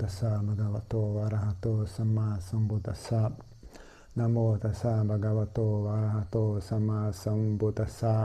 [0.00, 3.22] ตัสสะภะคะวะโตอะระหะโตสัมมาสัมพุทธัสสะ
[4.18, 6.36] นะโมตัสสะภะคะวะโตอะระหะโต
[6.68, 8.16] สัมมาสัมพุทธัสสะ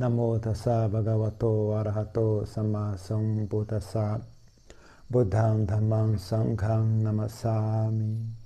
[0.00, 1.44] นะโมตัสสะภะคะวะโต
[1.74, 2.18] อะระหะโต
[2.52, 4.06] สัมมาสัมพุทธัสสะ
[5.12, 7.56] บุตังธัมมังสังฆังนัมสสา
[7.98, 8.37] มี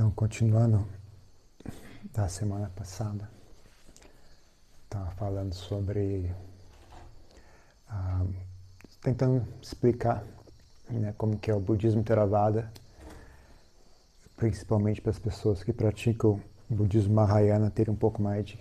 [0.00, 0.88] Então, continuando
[2.04, 3.28] da semana passada,
[4.84, 6.34] estava falando sobre.
[7.86, 8.24] Ah,
[9.02, 10.24] tentando explicar
[10.88, 12.72] né, como que é o budismo Theravada,
[14.38, 16.40] principalmente para as pessoas que praticam
[16.70, 18.58] o budismo Mahayana terem um pouco mais de,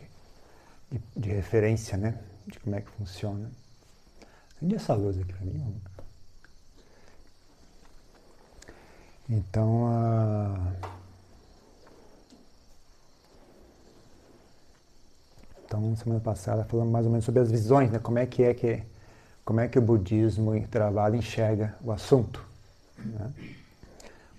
[0.91, 3.49] de, de referência, né, de como é que funciona.
[4.57, 5.81] Acende essa luz aqui para mim.
[9.29, 10.98] Então, ah,
[15.69, 17.99] Então, semana passada falamos mais ou menos sobre as visões, né?
[17.99, 18.81] Como é que é que
[19.45, 22.43] como é que o budismo Theravada enxerga o assunto,
[22.97, 23.31] né?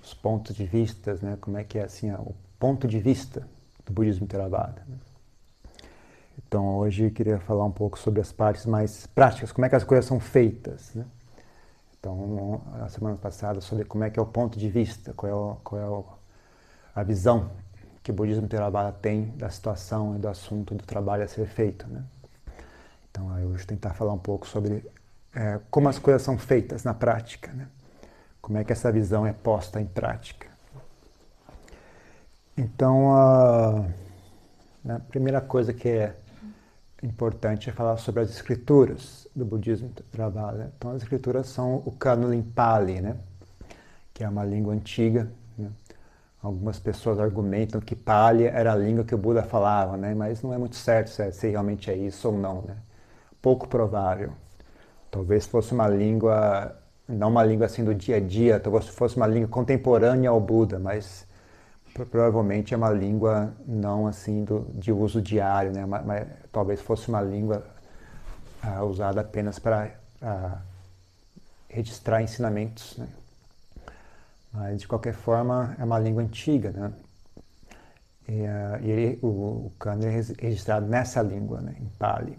[0.03, 1.39] Os pontos de vista, né?
[1.41, 3.47] Como é que é assim o ponto de vista
[3.87, 4.83] do budismo Theravada.
[4.89, 4.97] Né?
[6.37, 9.77] Então, hoje eu queria falar um pouco sobre as partes mais práticas, como é que
[9.77, 11.07] as coisas são feitas, né?
[12.01, 15.35] Então, a semana passada sobre como é que é o ponto de vista, qual é,
[15.35, 17.51] o, qual é a visão
[18.03, 21.87] que o budismo Theravada tem da situação e do assunto do trabalho a ser feito.
[21.89, 22.03] Né?
[23.11, 24.85] Então, eu vou tentar falar um pouco sobre
[25.35, 27.69] é, como as coisas são feitas na prática, né?
[28.41, 30.49] como é que essa visão é posta em prática.
[32.57, 33.85] Então, a,
[34.85, 36.17] né, a primeira coisa que é
[37.03, 40.73] importante é falar sobre as escrituras do budismo Theravada.
[40.77, 43.17] Então, as escrituras são o Kanulin Pali, né?
[44.13, 45.31] que é uma língua antiga
[46.43, 50.15] Algumas pessoas argumentam que Pali era a língua que o Buda falava, né?
[50.15, 52.63] mas não é muito certo se, é, se realmente é isso ou não.
[52.63, 52.77] Né?
[53.43, 54.33] Pouco provável.
[55.11, 56.75] Talvez fosse uma língua,
[57.07, 60.79] não uma língua assim do dia a dia, talvez fosse uma língua contemporânea ao Buda,
[60.79, 61.27] mas
[62.11, 65.85] provavelmente é uma língua não assim do, de uso diário, né?
[65.85, 67.67] mas, mas talvez fosse uma língua
[68.65, 69.91] uh, usada apenas para
[70.23, 70.59] uh,
[71.69, 72.97] registrar ensinamentos.
[72.97, 73.07] Né?
[74.53, 76.93] Mas, de qualquer forma, é uma língua antiga, né?
[78.29, 81.75] E, uh, ele, o, o Kanda é registrado nessa língua, né?
[81.81, 82.39] em Pali.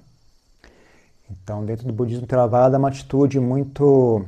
[1.30, 4.26] Então, dentro do budismo Theravada, é uma atitude muito...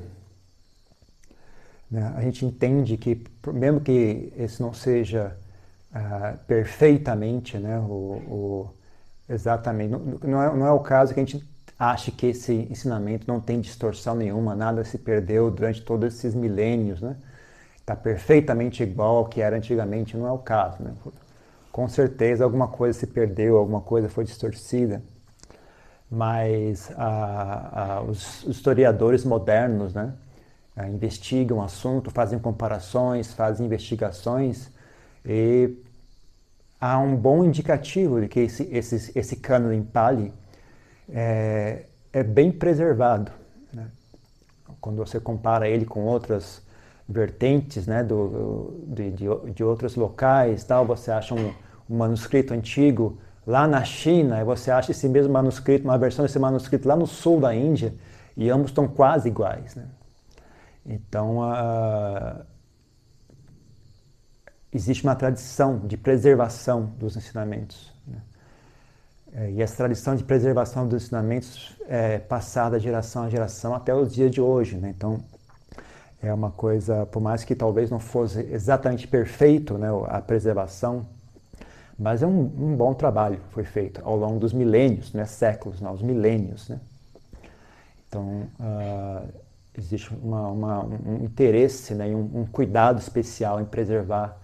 [1.90, 2.14] Né?
[2.16, 3.24] A gente entende que,
[3.54, 5.38] mesmo que esse não seja
[5.92, 7.80] uh, perfeitamente, né?
[7.80, 7.92] o,
[8.28, 8.70] o
[9.30, 11.44] exatamente, não, não, é, não é o caso que a gente
[11.78, 17.02] ache que esse ensinamento não tem distorção nenhuma, nada se perdeu durante todos esses milênios,
[17.02, 17.16] né?
[17.84, 20.82] Está perfeitamente igual ao que era antigamente, não é o caso.
[20.82, 20.94] Né?
[21.72, 25.04] Com certeza alguma coisa se perdeu, alguma coisa foi distorcida,
[26.10, 30.14] mas ah, ah, os historiadores modernos né,
[30.78, 34.72] ah, investigam o assunto, fazem comparações, fazem investigações
[35.26, 35.76] e
[36.80, 40.34] há um bom indicativo de que esse, esse, esse cânone em Pali
[41.10, 41.84] é,
[42.14, 43.30] é bem preservado.
[43.74, 43.88] Né?
[44.80, 46.62] Quando você compara ele com outras
[47.14, 49.12] vertentes né, do, de,
[49.54, 50.86] de, outros locais, tal.
[50.86, 51.54] você acha um,
[51.90, 56.40] um, manuscrito antigo lá na China, e você acha esse mesmo manuscrito, uma versão desse
[56.40, 57.94] manuscrito lá no sul da Índia,
[58.36, 59.76] e ambos estão quase iguais.
[59.76, 59.86] Né?
[60.86, 62.44] Então, uh,
[64.74, 67.94] existe uma tradição de preservação dos ensinamentos.
[68.08, 68.22] Né?
[69.36, 74.14] É, e essa tradição de preservação dos ensinamentos é passada geração a geração até os
[74.14, 74.78] dias de hoje.
[74.78, 74.94] Né?
[74.96, 75.24] Então,
[76.24, 81.06] é uma coisa, por mais que talvez não fosse exatamente perfeito né, a preservação,
[82.00, 85.94] mas é um, um bom trabalho foi feito ao longo dos milênios, né, séculos, não,
[85.94, 86.70] os milênios.
[86.70, 86.80] Né?
[88.08, 89.28] Então, uh,
[89.78, 94.38] existe uma, uma, um interesse né, e um, um, cuidado especial em preservar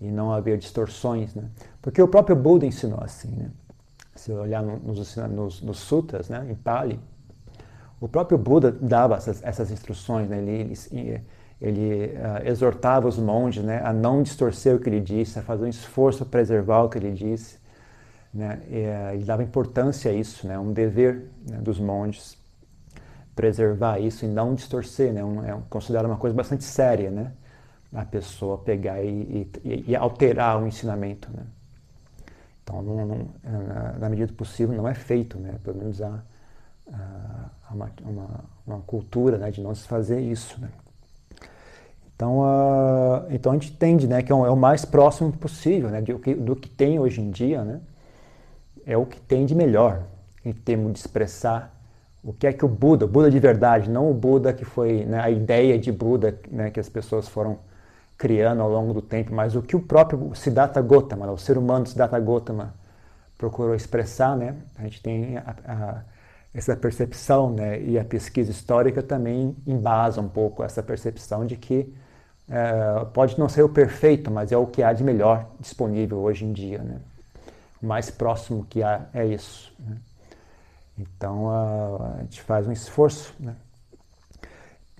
[0.00, 1.32] e não haver distorções.
[1.34, 1.44] Né?
[1.80, 3.28] Porque o próprio Buda ensinou assim.
[3.28, 3.50] Né?
[4.16, 6.98] Se olhar nos, nos, nos sutras, né, em Pali,
[8.00, 10.38] o próprio Buda dava essas, essas instruções, né?
[10.38, 11.22] ele, ele,
[11.60, 15.64] ele uh, exortava os monges né, a não distorcer o que ele disse, a fazer
[15.64, 17.58] um esforço para preservar o que ele disse.
[18.32, 18.62] Né?
[18.70, 20.58] E, uh, ele dava importância a isso, né?
[20.58, 22.38] um dever né, dos monges
[23.36, 25.12] preservar isso e não distorcer.
[25.12, 25.22] Né?
[25.22, 27.32] Um, é considerado uma coisa bastante séria, né?
[27.92, 31.28] a pessoa pegar e, e, e alterar o ensinamento.
[31.36, 31.42] Né?
[32.62, 33.28] Então, não, não,
[33.98, 35.56] na, medida do possível, não é feito, né?
[35.62, 36.22] pelo menos a
[37.72, 40.60] uma, uma, uma, cultura né, de não se fazer isso.
[40.60, 40.68] Né?
[42.14, 46.00] Então, uh, então a gente entende né, que é, é o mais próximo possível né,
[46.00, 47.80] do, que, do que tem hoje em dia, né,
[48.86, 50.02] é o que tem de melhor
[50.44, 51.74] em termos de expressar
[52.22, 55.04] o que é que o Buda, o Buda de verdade, não o Buda que foi
[55.04, 57.58] né, a ideia de Buda né, que as pessoas foram
[58.18, 61.86] criando ao longo do tempo, mas o que o próprio Siddhartha Gautama, o ser humano
[61.86, 62.74] Siddhartha Gautama,
[63.38, 64.56] procurou expressar, né?
[64.78, 66.02] A gente tem a, a,
[66.52, 67.80] essa percepção, né?
[67.80, 71.92] E a pesquisa histórica também embasa um pouco essa percepção de que
[72.48, 76.44] é, pode não ser o perfeito, mas é o que há de melhor disponível hoje
[76.44, 77.00] em dia, né?
[77.80, 79.72] O mais próximo que há é isso.
[79.78, 79.96] Né?
[80.98, 83.54] Então a, a gente faz um esforço, né?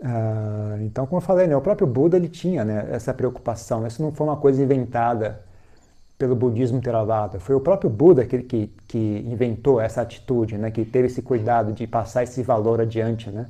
[0.01, 3.83] Uh, então, como eu falei, né, o próprio Buda ele tinha né, essa preocupação.
[3.83, 3.89] Né?
[3.89, 5.45] Isso não foi uma coisa inventada
[6.21, 7.41] pelo budismo Theravada.
[7.41, 11.73] Foi o próprio Buda que, que, que, inventou essa atitude, né, que teve esse cuidado
[11.73, 13.47] de passar esse valor adiante, né,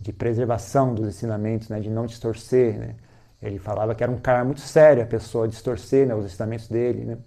[0.00, 2.76] de preservação dos ensinamentos, né, de não distorcer.
[2.76, 2.96] Né.
[3.40, 7.04] Ele falava que era um cara muito sério a pessoa distorcer né, os ensinamentos dele.
[7.04, 7.18] Né.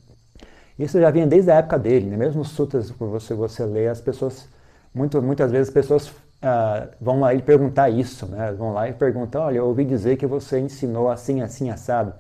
[0.78, 2.08] Isso já vinha desde a época dele.
[2.08, 2.18] Né.
[2.18, 4.50] Mesmo os sutras que você, você lê, as pessoas,
[4.94, 8.52] muito, muitas vezes as pessoas ah, vão lá e perguntar isso, né?
[8.52, 12.14] Vão lá e perguntam, olha, eu ouvi dizer que você ensinou assim, assim, assado.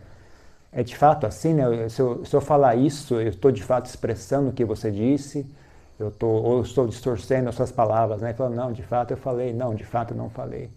[0.75, 1.87] É de fato assim, né?
[1.89, 5.45] Se eu, se eu falar isso, eu estou de fato expressando o que você disse,
[5.99, 8.33] eu tô, ou eu estou distorcendo as suas palavras, né?
[8.33, 10.69] Falando, não, de fato eu falei, não, de fato eu não falei.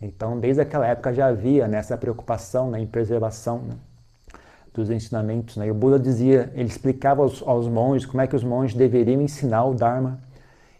[0.00, 3.74] Então, desde aquela época já havia né, preocupação né, em preservação né,
[4.72, 5.56] dos ensinamentos.
[5.56, 5.66] Né?
[5.66, 9.20] E o Buda dizia, ele explicava aos, aos monges como é que os monges deveriam
[9.20, 10.20] ensinar o Dharma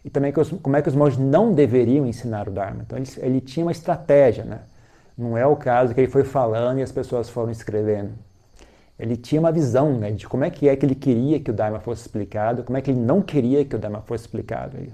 [0.03, 2.83] e também os, como é que os monges não deveriam ensinar o Dharma.
[2.85, 4.59] Então ele, ele, tinha uma estratégia, né?
[5.17, 8.11] Não é o caso que ele foi falando e as pessoas foram escrevendo.
[8.99, 11.53] Ele tinha uma visão né, de como é que é que ele queria que o
[11.53, 14.77] Dharma fosse explicado, como é que ele não queria que o Dharma fosse explicado.
[14.77, 14.91] Ele,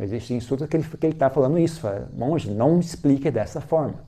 [0.00, 1.80] existe insulto que ele está falando isso.
[1.80, 4.00] Fala, monge, não explique dessa forma.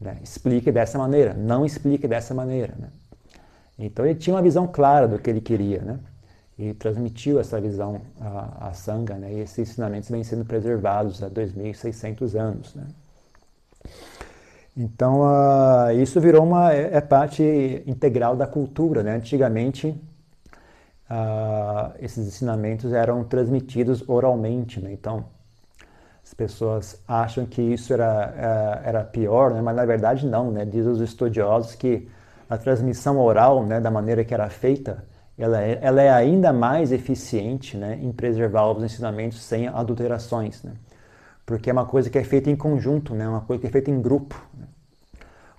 [0.00, 0.18] Né?
[0.22, 1.34] Explique dessa maneira.
[1.34, 2.74] Não explique dessa maneira.
[2.78, 2.88] Né?
[3.78, 5.80] Então ele tinha uma visão clara do que ele queria.
[5.80, 5.98] Né?
[6.60, 9.32] e transmitiu essa visão à, à Sangha, né?
[9.32, 12.74] e esses ensinamentos vêm sendo preservados há 2.600 anos.
[12.74, 12.84] Né?
[14.76, 17.42] Então, uh, isso virou uma é, é, parte
[17.86, 19.02] integral da cultura.
[19.02, 19.16] Né?
[19.16, 19.88] Antigamente,
[21.10, 24.80] uh, esses ensinamentos eram transmitidos oralmente.
[24.80, 24.92] Né?
[24.92, 25.24] Então,
[26.22, 29.60] as pessoas acham que isso era, uh, era pior, né?
[29.60, 30.50] mas na verdade não.
[30.50, 30.64] Né?
[30.64, 32.08] Diz os estudiosos que
[32.48, 35.04] a transmissão oral, né, da maneira que era feita,
[35.38, 40.72] ela é, ela é ainda mais eficiente né, em preservar os ensinamentos sem adulterações, né?
[41.46, 43.90] porque é uma coisa que é feita em conjunto, né, uma coisa que é feita
[43.90, 44.40] em grupo.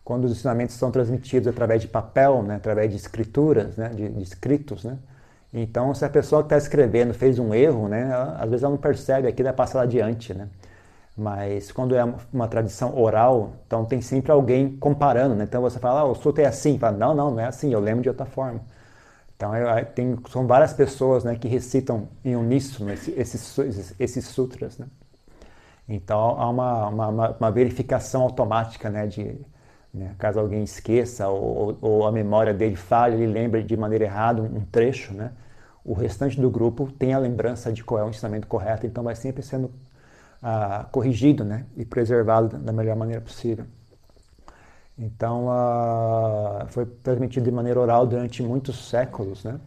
[0.04, 4.24] Quando os ensinamentos são transmitidos através de papel, né, através de escrituras, né, de, de
[4.24, 4.98] escritos, né?
[5.54, 8.72] então se a pessoa que está escrevendo fez um erro, né, ela, às vezes ela
[8.72, 10.34] não percebe aquilo é passar adiante.
[10.34, 10.48] Né?
[11.18, 12.04] Mas quando é
[12.34, 15.36] uma tradição oral, então tem sempre alguém comparando.
[15.36, 15.44] Né?
[15.44, 16.80] Então você fala, ah, o sutra é assim.
[16.80, 18.62] Fala, não, não, não é assim, eu lembro de outra forma.
[19.42, 24.26] Então, eu, tem, são várias pessoas né, que recitam em uníssono esse, esses, esses, esses,
[24.26, 24.78] sutras.
[24.78, 24.86] Né?
[25.90, 29.36] Então, há uma, uma, uma, verificação automática né, de
[29.94, 34.42] né, caso alguém esqueça ou, ou, a memória dele falhe, ele lembra de maneira errada
[34.42, 35.32] um, trecho, né?
[35.84, 39.16] o restante do grupo tem a lembrança de qual é o ensinamento correto, então vai
[39.16, 39.72] sempre sendo
[40.42, 43.66] ah, corrigido né, e preservado da melhor maneira possível.
[44.98, 49.60] Então, uh, foi transmitido de maneira oral durante muitos séculos, né?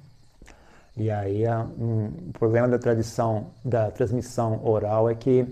[0.96, 5.44] E aí, uh, um, o problema da tradição, da transmissão oral é que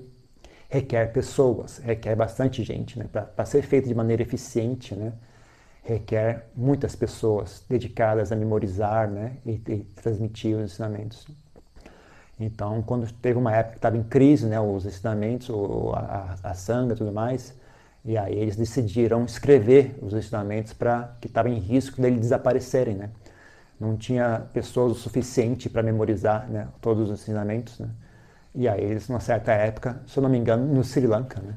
[0.73, 3.07] requer pessoas, requer bastante gente, né?
[3.13, 5.13] Para ser feito de maneira eficiente, né?
[5.85, 9.37] Requer muitas pessoas dedicadas a memorizar, né?
[9.45, 11.27] E, e transmitir os ensinamentos.
[12.41, 14.59] Então, quando teve uma época que estava em crise, né?
[14.61, 15.51] Os ensinamentos,
[15.95, 17.55] a, a, a sanga tudo mais,
[18.03, 23.11] e aí eles decidiram escrever os ensinamentos para que estava em risco deles desaparecerem, né?
[23.79, 27.91] Não tinha pessoas o suficiente para memorizar né, todos os ensinamentos, né?
[28.55, 31.55] E aí eles, numa certa época, se eu não me engano, no Sri Lanka, né?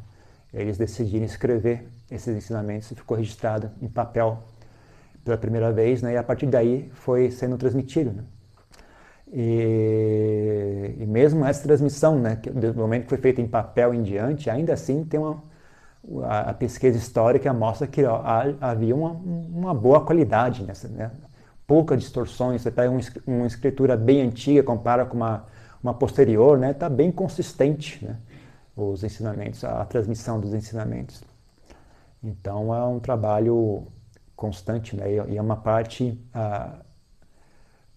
[0.53, 4.43] Eles decidiram escrever esses ensinamentos e ficou registrado em papel
[5.23, 6.13] pela primeira vez, né?
[6.13, 8.23] E a partir daí foi sendo transmitido, né?
[9.33, 12.35] E, e mesmo essa transmissão, né?
[12.35, 15.43] Do momento que foi feita em papel em diante, ainda assim tem uma
[16.23, 18.21] a, pesquisa histórica mostra que ó,
[18.61, 21.11] havia uma, uma, boa qualidade nessa, né?
[21.65, 22.61] poucas distorções.
[22.61, 25.45] Você pega um, uma escritura bem antiga, compara com uma,
[25.85, 26.71] uma posterior, né?
[26.71, 28.17] Está bem consistente, né?
[28.75, 31.23] Os ensinamentos, a, transmissão dos ensinamentos.
[32.23, 33.87] Então é um trabalho
[34.35, 35.05] constante, né?
[35.29, 36.79] E é uma parte ah,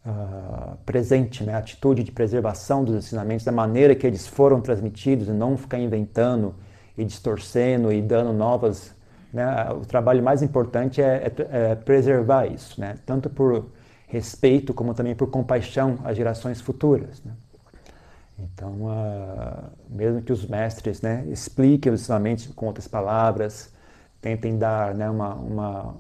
[0.05, 1.55] ah, presente, né?
[1.55, 5.79] A atitude de preservação dos ensinamentos, da maneira que eles foram transmitidos, e não ficar
[5.79, 6.55] inventando
[6.97, 8.95] e distorcendo e dando novas
[9.33, 13.67] né, o trabalho mais importante é, é, é, preservar isso, né, tanto por
[14.07, 17.23] respeito como também por compaixão às gerações futuras.
[17.23, 17.33] Né.
[18.39, 23.73] Então, uh, mesmo que os mestres né, expliquem os ensinamentos com outras palavras,
[24.21, 25.97] tentem dar né, uma, uma,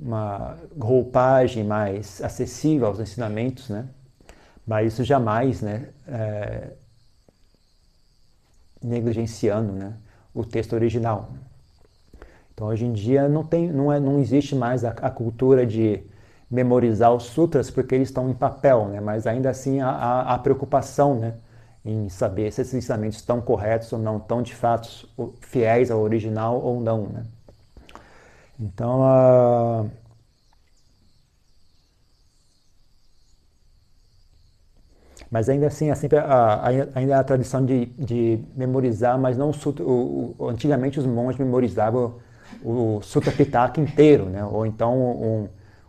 [0.00, 3.86] uma roupagem mais acessível aos ensinamentos, né,
[4.66, 6.70] mas isso jamais né, é,
[8.82, 9.94] negligenciando né,
[10.34, 11.30] o texto original.
[12.52, 16.02] Então, hoje em dia, não, tem, não, é, não existe mais a, a cultura de
[16.50, 19.00] memorizar os sutras porque eles estão em papel, né?
[19.00, 21.34] mas ainda assim há, a preocupação né?
[21.86, 25.08] Em saber se esses ensinamentos estão corretos ou não, estão de fato
[25.40, 27.06] fiéis ao original ou não.
[27.06, 27.22] Né?
[28.58, 29.90] Então,
[35.30, 40.34] mas ainda assim, é sempre a, ainda a tradição de, de memorizar, mas não o,
[40.38, 42.14] o, antigamente os monges memorizavam
[42.64, 44.44] o Sutta Pitaka inteiro, né?
[44.44, 45.48] ou então um,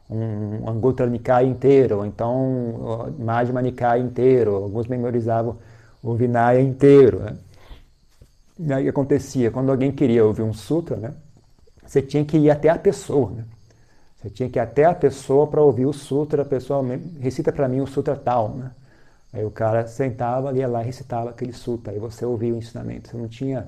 [0.10, 5.58] um Anguttara Nikaya inteiro, ou então o Madhya Nikaya inteiro, alguns memorizavam
[6.02, 7.20] o Vinaya inteiro.
[7.20, 7.38] Né?
[8.60, 11.14] E aí acontecia, quando alguém queria ouvir um sutra, né?
[11.86, 13.32] você tinha que ir até a pessoa.
[13.32, 13.46] Né?
[14.16, 16.84] Você tinha que ir até a pessoa para ouvir o sutra, a pessoa
[17.20, 18.50] recita para mim o sutra tal.
[18.50, 18.72] Né?
[19.34, 23.10] Aí o cara sentava, ia lá e recitava aquele sutra, aí você ouvia o ensinamento.
[23.10, 23.68] Você não tinha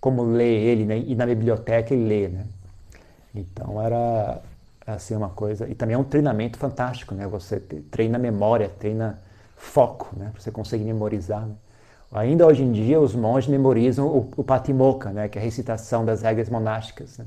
[0.00, 0.98] como ler ele, né?
[0.98, 2.30] ir na biblioteca e ler.
[2.30, 2.46] Né?
[3.34, 4.40] Então era
[4.86, 5.68] assim uma coisa.
[5.68, 7.26] E também é um treinamento fantástico, né?
[7.26, 9.20] Você treina memória, treina
[9.58, 10.32] foco, né?
[10.38, 11.44] Você consegue memorizar.
[11.46, 11.54] Né?
[12.12, 15.28] Ainda hoje em dia os monges memorizam o, o Patimokkha, né?
[15.28, 17.18] Que é a recitação das regras monásticas.
[17.18, 17.26] Né?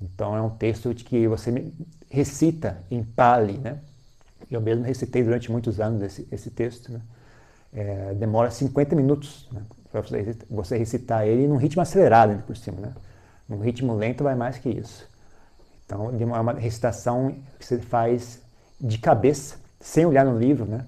[0.00, 1.72] Então é um texto de que você
[2.08, 3.78] recita em Pali, né?
[4.50, 7.00] Eu mesmo recitei durante muitos anos esse, esse texto, né?
[7.72, 9.60] É, demora 50 minutos né?
[9.90, 10.00] para
[10.48, 12.92] você, recitar ele num ritmo acelerado por cima, né?
[13.48, 15.08] Num ritmo lento vai mais que isso.
[15.84, 18.40] Então é uma recitação que você faz
[18.80, 20.84] de cabeça, sem olhar no livro, né?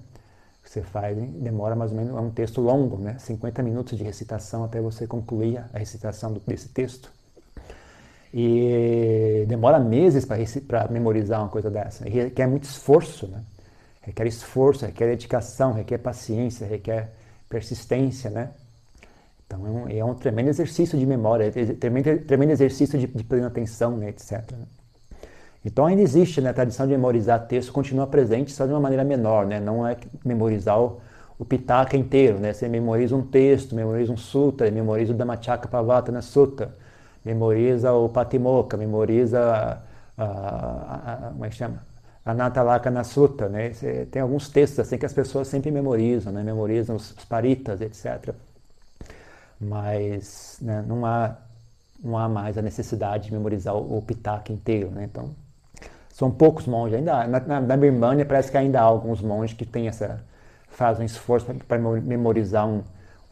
[0.67, 3.15] Você faz, demora mais ou menos, é um texto longo, né?
[3.19, 7.09] 50 minutos de recitação até você concluir a recitação desse texto.
[8.33, 12.07] E demora meses para memorizar uma coisa dessa.
[12.07, 13.41] E requer muito esforço, né?
[14.01, 17.13] Requer esforço, requer dedicação, requer paciência, requer
[17.47, 18.51] persistência, né?
[19.45, 23.07] Então é um, é um tremendo exercício de memória, é um tremendo, tremendo exercício de,
[23.07, 24.43] de plena atenção, né, etc.
[25.67, 29.03] Então ainda existe, né, a tradição de memorizar texto continua presente, só de uma maneira
[29.03, 29.59] menor, né?
[29.59, 31.01] Não é memorizar o,
[31.37, 32.53] o Pitaka inteiro, né?
[32.53, 36.73] Você memoriza um texto, memoriza um sutra, memoriza o Dhammachakka Pavatana Sutta,
[37.23, 39.83] memoriza o Patimokkha, memoriza
[40.17, 41.43] a, a, a, como
[42.97, 43.73] é Sutta, né?
[43.73, 46.43] Você, tem alguns textos assim que as pessoas sempre memorizam, né?
[46.43, 48.33] Memorizam os, os paritas, etc.
[49.59, 51.35] Mas né, não há
[52.01, 55.03] não há mais a necessidade de memorizar o, o Pitaka inteiro, né?
[55.03, 55.35] Então
[56.17, 59.67] são poucos monges, ainda na, na, na Birmania parece que ainda há alguns monges que
[59.67, 60.19] têm essa,
[60.67, 62.81] fazem um esforço para memorizar um,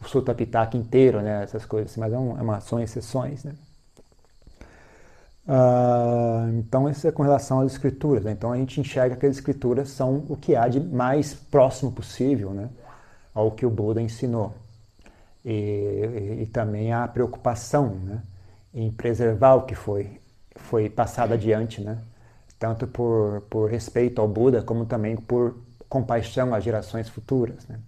[0.00, 3.42] o Sutta Pitaka inteiro, né, essas coisas, assim, mas é, um, é uma, são exceções,
[3.42, 3.54] né.
[5.48, 8.30] Uh, então isso é com relação às escrituras, né?
[8.30, 12.50] então a gente enxerga que as escrituras são o que há de mais próximo possível,
[12.50, 12.68] né,
[13.34, 14.54] ao que o Buda ensinou.
[15.44, 18.22] E, e, e também a preocupação, né,
[18.72, 20.20] em preservar o que foi,
[20.54, 21.98] foi passado adiante, né,
[22.58, 25.56] tanto por, por respeito ao Buda, como também por
[25.88, 27.66] compaixão às gerações futuras.
[27.68, 27.78] Né?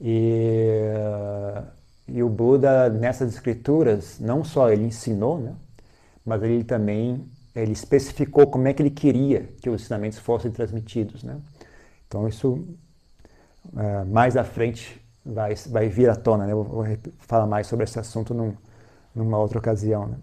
[0.00, 0.82] E,
[2.08, 5.54] e o Buda, nessas escrituras, não só ele ensinou, né?
[6.24, 11.22] mas ele também ele especificou como é que ele queria que os ensinamentos fossem transmitidos.
[11.22, 11.36] Né?
[12.06, 12.52] Então, isso
[13.72, 16.46] uh, mais à frente vai, vai vir à tona.
[16.46, 16.52] Né?
[16.52, 16.84] Eu vou
[17.18, 18.54] falar mais sobre esse assunto num,
[19.14, 20.06] numa outra ocasião.
[20.06, 20.16] Né?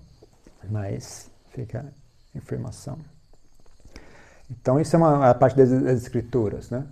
[0.69, 1.93] Mas fica
[2.33, 2.97] a informação.
[4.49, 6.85] Então, isso é uma a parte das, das, escrituras, né?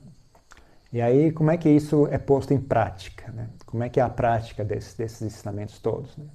[0.92, 3.32] E aí, como é que isso é posto em prática?
[3.32, 3.50] Né?
[3.66, 6.16] Como é que é a prática desse, desses ensinamentos todos?
[6.16, 6.26] Né?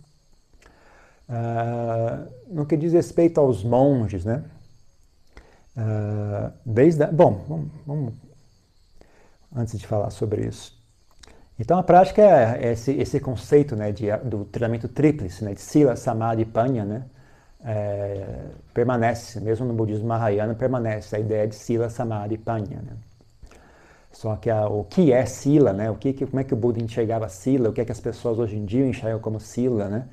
[1.28, 4.44] Uh, no que diz respeito aos monges, né?
[5.76, 8.14] Uh, desde a, bom, vamos, vamos,
[9.54, 10.78] antes de falar sobre isso.
[11.58, 15.94] Então, a prática é esse, esse conceito né, de, do treinamento tríplice, né, de Sila,
[15.94, 17.04] Samadhi e Panya, né?
[17.64, 18.26] É,
[18.73, 22.83] permanece, mesmo no budismo mahayana, permanece a ideia de sila, samadhi e panya.
[22.83, 22.93] Né?
[24.12, 25.90] Só que a, o que é sila, né?
[25.90, 28.38] o que, como é que o Buda enxergava sila, o que é que as pessoas
[28.38, 30.07] hoje em dia enxergam como sila, né?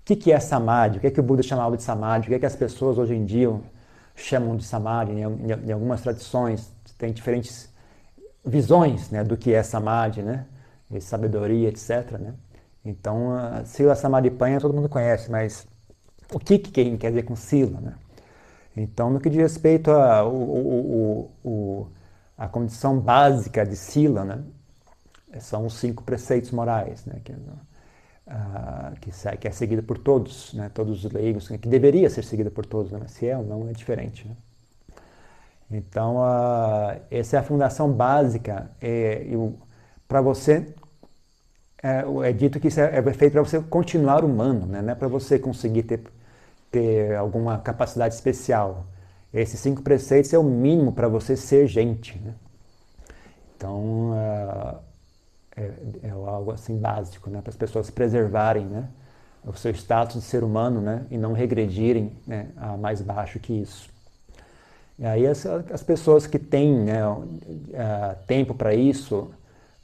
[0.00, 2.28] o que, que é samadhi, o que é que o Buda chamava de samadhi, o
[2.28, 3.50] que é que as pessoas hoje em dia
[4.14, 7.68] chamam de samadhi, em, em, em algumas tradições tem diferentes
[8.44, 10.46] visões né, do que é samadhi, né?
[10.90, 12.12] E sabedoria, etc.
[12.20, 12.34] Né?
[12.84, 13.30] Então,
[13.64, 15.66] Sila Samadhi Panha todo mundo conhece, mas
[16.32, 17.80] o que, que quer dizer com sila.
[17.80, 17.94] Né?
[18.76, 21.86] Então, no que diz respeito a, o, o, o,
[22.36, 24.42] a condição básica de sila, né?
[25.40, 27.20] são os cinco preceitos morais, né?
[27.24, 27.36] que, uh,
[29.00, 30.70] que, que, é seguida por todos, né?
[30.72, 32.98] todos os leigos, que deveria ser seguida por todos, né?
[33.00, 34.26] mas se é ou não é diferente.
[34.26, 34.36] Né?
[35.70, 38.70] Então, uh, essa é a fundação básica.
[38.80, 39.26] É,
[40.06, 40.74] para você,
[41.84, 44.80] é, é, dito que isso é, é feito para você continuar humano, né?
[44.80, 46.00] não é para você conseguir ter,
[46.70, 48.86] ter alguma capacidade especial.
[49.34, 52.18] Esses cinco preceitos é o mínimo para você ser gente.
[52.20, 52.32] Né?
[53.54, 54.78] Então, uh,
[55.54, 55.70] é,
[56.04, 57.42] é, algo assim básico, né?
[57.42, 58.88] para as pessoas preservarem né?
[59.44, 61.04] o seu status de ser humano né?
[61.10, 62.48] e não regredirem né?
[62.56, 63.90] a mais baixo que isso.
[64.98, 67.26] E aí as, as pessoas que têm né, uh,
[68.26, 69.30] tempo para isso,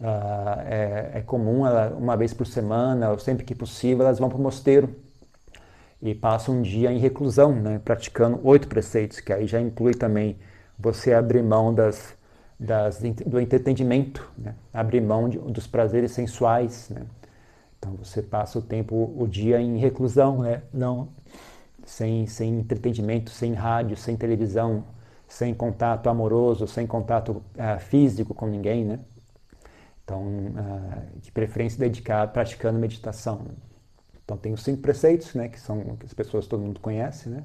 [0.01, 4.29] uh, é, é, comum, ela, uma vez por semana, ou sempre que possível, elas vão
[4.29, 4.95] para o mosteiro
[6.03, 10.39] e passam um dia em reclusão, né, praticando oito preceitos, que aí já inclui também
[10.79, 12.15] você abrir mão das,
[12.59, 16.89] das, do entretenimento, né, abrir mão de, dos prazeres sensuais.
[16.89, 17.03] Né.
[17.79, 21.09] Então você passa o tempo, o dia em reclusão, né, não,
[21.85, 24.85] sem, sem entretenimento, sem rádio, sem televisão,
[25.29, 28.99] sem contato amoroso, sem contato uh, físico com ninguém, né?
[30.11, 33.43] Então, uh, de preferência dedicado, praticando meditação.
[33.45, 33.55] Né?
[34.25, 35.49] Então, tem os cinco preceitos, né?
[35.49, 37.45] Que são que as pessoas todo mundo conhece, né?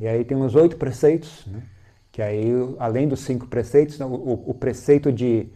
[0.00, 1.62] E aí tem os oito preceitos, né?
[2.10, 5.50] Que aí, além dos cinco preceitos, o, o preceito de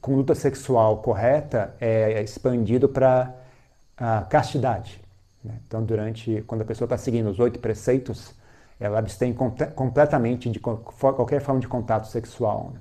[0.00, 3.34] conduta sexual correta é expandido para
[3.96, 5.00] a castidade.
[5.42, 5.58] Né?
[5.66, 8.34] Então, durante, quando a pessoa está seguindo os oito preceitos,
[8.78, 12.72] ela abstém completamente de qualquer forma de contato sexual.
[12.74, 12.80] Né?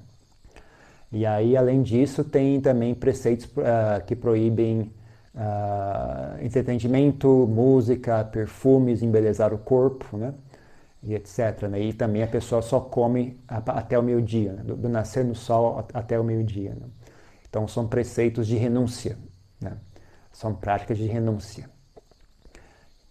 [1.11, 4.91] E aí, além disso, tem também preceitos uh, que proíbem
[5.33, 10.33] uh, entretenimento, música, perfumes, embelezar o corpo, né?
[11.03, 11.63] E etc.
[11.69, 11.81] Né?
[11.81, 14.63] E também a pessoa só come até o meio-dia, né?
[14.63, 16.71] do, do, nascer no sol até o meio-dia.
[16.71, 16.87] Né?
[17.47, 19.17] Então, são preceitos de renúncia,
[19.61, 19.73] né?
[20.31, 21.69] são práticas de renúncia.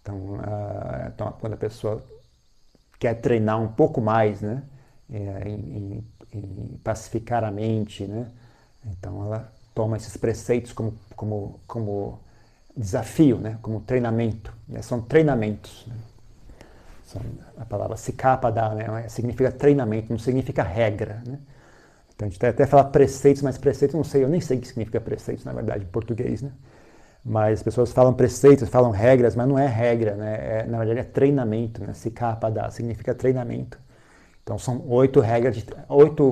[0.01, 2.03] Então, uh, então, quando a pessoa
[2.99, 4.63] quer treinar um pouco mais, né?
[5.11, 6.03] É, em, em,
[6.83, 8.27] pacificar a mente, né?
[8.85, 12.19] Então ela toma esses preceitos como, como, como
[12.75, 13.57] desafio, né?
[13.61, 14.53] Como treinamento.
[14.67, 14.81] Né?
[14.81, 15.85] São treinamentos.
[15.87, 15.95] Né?
[17.05, 17.21] São,
[17.57, 17.95] a palavra
[18.53, 19.07] dá, né?
[19.09, 21.39] Significa treinamento, não significa regra, né?
[22.15, 24.67] Então a gente até fala preceitos, mas preceitos não sei, eu nem sei o que
[24.67, 26.51] significa preceitos, na verdade, em português, né?
[27.23, 30.61] Mas as pessoas falam preceitos, falam regras, mas não é regra, né?
[30.61, 31.93] É, na verdade é treinamento, né?
[31.93, 33.77] Se capa dá, significa treinamento.
[34.45, 36.23] Então são oito regras, oito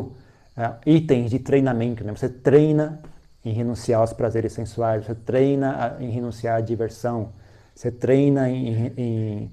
[0.55, 2.13] uh, itens de treinamento, né?
[2.15, 3.01] Você treina
[3.43, 7.33] em renunciar aos prazeres sensuais, você treina em renunciar à diversão,
[7.73, 9.51] você treina em, em,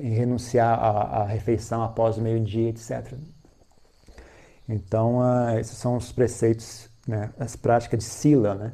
[0.00, 3.14] em renunciar à, à, refeição após o meio-dia, etc.
[4.68, 7.30] Então, uh, esses são os preceitos, né?
[7.38, 8.72] as práticas de sila, né?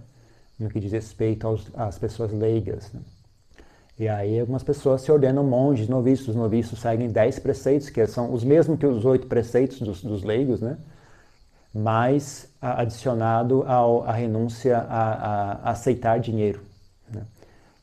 [0.58, 2.92] no que diz respeito aos, às pessoas leigas.
[2.92, 3.00] Né?
[4.00, 6.28] E aí algumas pessoas se ordenam monges, noviços.
[6.28, 10.22] Os noviços seguem dez preceitos, que são os mesmos que os oito preceitos dos, dos
[10.24, 10.78] leigos, né?
[11.74, 16.62] mas adicionado ao, a renúncia a, a, a aceitar dinheiro.
[17.12, 17.22] Né?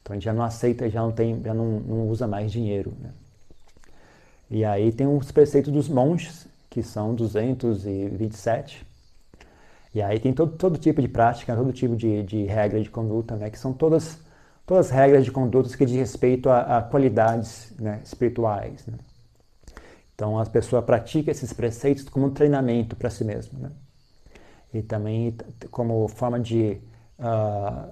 [0.01, 2.91] Então a gente já não aceita, já não, tem, já não, não usa mais dinheiro.
[2.99, 3.11] Né?
[4.49, 8.87] E aí tem os preceitos dos monges, que são 227,
[9.93, 13.35] e aí tem todo, todo tipo de prática, todo tipo de, de regra de conduta,
[13.35, 14.19] né, que são todas,
[14.67, 18.85] todas regras de condutas que diz respeito a, a qualidades né, espirituais.
[18.85, 18.97] Né.
[20.13, 23.57] Então a pessoa pratica esses preceitos como um treinamento para si mesma.
[23.57, 23.71] Né.
[24.73, 25.35] E também
[25.71, 26.81] como forma de
[27.17, 27.89] uh,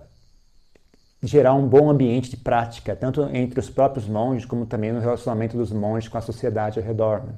[1.24, 5.56] gerar um bom ambiente de prática, tanto entre os próprios monges, como também no relacionamento
[5.56, 7.24] dos monges com a sociedade ao redor.
[7.24, 7.34] Né.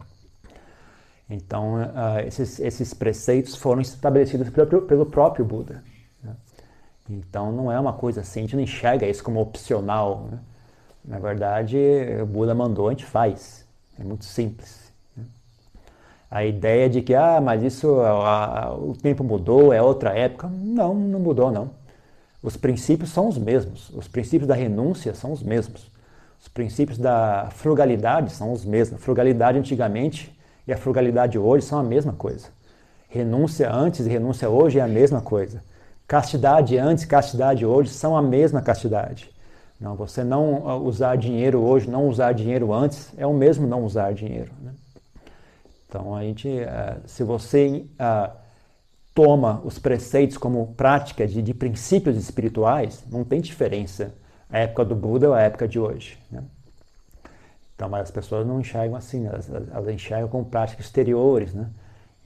[1.30, 5.84] Então, uh, esses, esses, preceitos foram estabelecidos pelo, pelo próprio Buda.
[7.10, 10.28] Então, não é uma coisa assim, a gente não enxerga isso como opcional.
[10.32, 10.40] Né?
[11.06, 11.78] Na verdade,
[12.22, 13.66] o Buda mandou, a gente faz.
[14.00, 14.92] É muito simples.
[15.16, 15.24] Né?
[16.30, 20.50] A ideia de que, ah, mas isso, a, a, o tempo mudou, é outra época.
[20.50, 21.72] Não, não mudou, não.
[22.44, 23.90] Os princípios são os mesmos.
[23.92, 25.90] Os princípios da renúncia são os mesmos.
[26.42, 29.02] Os princípios da frugalidade são os mesmos.
[29.02, 32.50] frugalidade, antigamente, e a frugalidade hoje são a mesma coisa.
[33.10, 35.62] Renúncia antes e renúncia hoje é a mesma coisa.
[36.08, 39.30] Castidade antes castidade hoje são a mesma castidade.
[39.80, 43.84] Não, você não ah, usar dinheiro hoje, não usar dinheiro antes, é o mesmo não
[43.84, 44.52] usar dinheiro.
[44.62, 44.74] Né?
[45.88, 48.32] Então, a gente, uh, se você uh,
[49.14, 54.14] toma os preceitos como prática de, de, princípios espirituais, não tem diferença
[54.50, 56.18] a época do Buda ou a época de hoje.
[56.32, 56.42] Né?
[57.76, 61.70] Então, mas as pessoas não enxergam assim, elas, elas enxergam como práticas exteriores, né?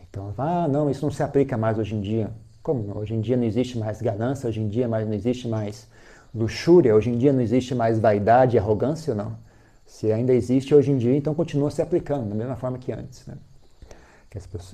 [0.10, 2.32] Então, ah, não, isso não se aplica mais hoje em dia.
[2.62, 2.98] Como?
[2.98, 5.88] Hoje em dia não existe mais ganância, hoje em dia mais, não existe mais
[6.34, 9.36] luxúria, hoje em dia não existe mais vaidade e arrogância, não.
[9.86, 13.26] Se ainda existe hoje em dia, então continua se aplicando da mesma forma que antes.
[13.26, 13.36] Né?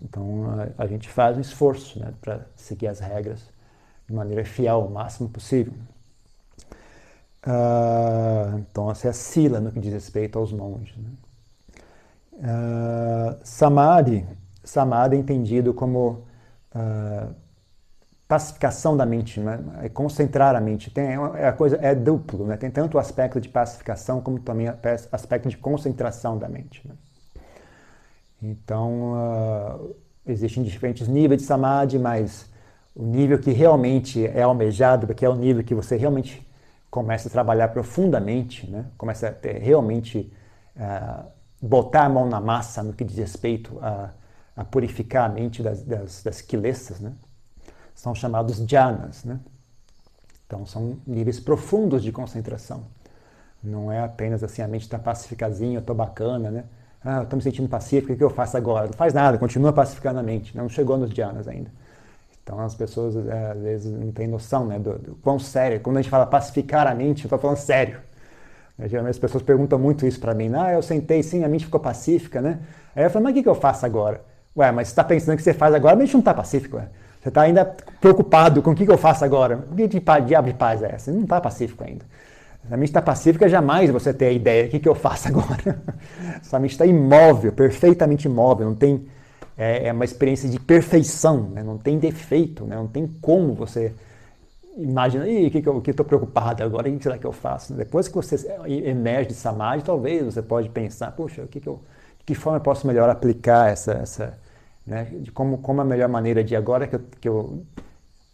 [0.03, 0.45] Então
[0.77, 3.41] a, a, gente faz um esforço né, para seguir as regras
[4.07, 5.73] de maneira fiel, o máximo possível.
[7.45, 10.95] Uh, então essa é a sila no que diz respeito aos monges.
[10.97, 11.09] Né?
[12.33, 14.25] Uh, samadhi,
[14.63, 16.23] samadhi é entendido como
[16.75, 17.33] uh,
[18.27, 19.59] pacificação da mente, né?
[19.81, 20.91] é concentrar a mente.
[20.91, 22.57] Tem, é a coisa é duplo, né?
[22.57, 24.73] tem tanto o aspecto de pacificação como também o
[25.11, 26.85] aspecto de concentração da mente.
[26.85, 26.93] Né?
[28.41, 32.45] Então, uh, existem diferentes níveis de samadhi, mas
[32.93, 36.45] o nível que realmente é almejado, que é o nível que você realmente
[36.91, 38.85] começa a trabalhar profundamente, né?
[38.97, 40.33] começa a ter, realmente
[40.75, 41.25] uh,
[41.61, 44.09] botar a mão na massa no que diz respeito a,
[44.55, 46.45] a purificar a mente das, das, das
[46.99, 47.13] né?
[47.97, 49.23] São chamados jhanas.
[49.25, 49.39] Né?
[50.45, 52.83] Então, são níveis profundos de concentração.
[53.61, 56.63] Não é apenas assim, a mente está pacificazinha, eu estou bacana, né?
[57.03, 58.85] Ah, estou me sentindo pacífico, o que eu faço agora?
[58.85, 60.55] Não faz nada, continua pacificando a mente.
[60.55, 61.71] Não chegou nos jhanas ainda.
[62.43, 65.79] Então, as pessoas, é, às vezes, não têm noção né, do, do quão sério.
[65.79, 67.99] Quando a gente fala pacificar a mente, eu estou falando sério.
[68.85, 70.53] Geralmente as pessoas perguntam muito isso para mim.
[70.53, 72.59] Ah, eu sentei sim, a mente ficou pacífica, né?
[72.95, 74.21] Aí eu falo, mas o que, que eu faço agora?
[74.55, 76.89] Ué, mas você está pensando que você faz agora, a mente não está pacífica, ué.
[77.27, 77.65] Você está ainda
[77.99, 79.65] preocupado com o que, eu faço agora.
[79.75, 81.11] Que de diabo de paz é essa?
[81.11, 82.05] Não está pacífico ainda.
[82.71, 85.81] A mente está pacífica, jamais você tem a ideia, o que, que eu faço agora?
[86.41, 89.05] Sua mente está imóvel, perfeitamente imóvel, não tem,
[89.57, 91.63] é, é uma experiência de perfeição, né?
[91.63, 92.77] não tem defeito, né?
[92.77, 93.93] não tem como você
[94.77, 97.73] imaginar, o que, que eu estou preocupado agora, o que será que eu faço?
[97.73, 98.37] Depois que você
[98.67, 101.79] emerge de samadhi, talvez você pode pensar, puxa, o que, que eu,
[102.25, 104.46] que forma eu posso melhor aplicar essa, essa
[104.87, 105.07] né?
[105.19, 107.63] De como, como a melhor maneira de agora que eu, que eu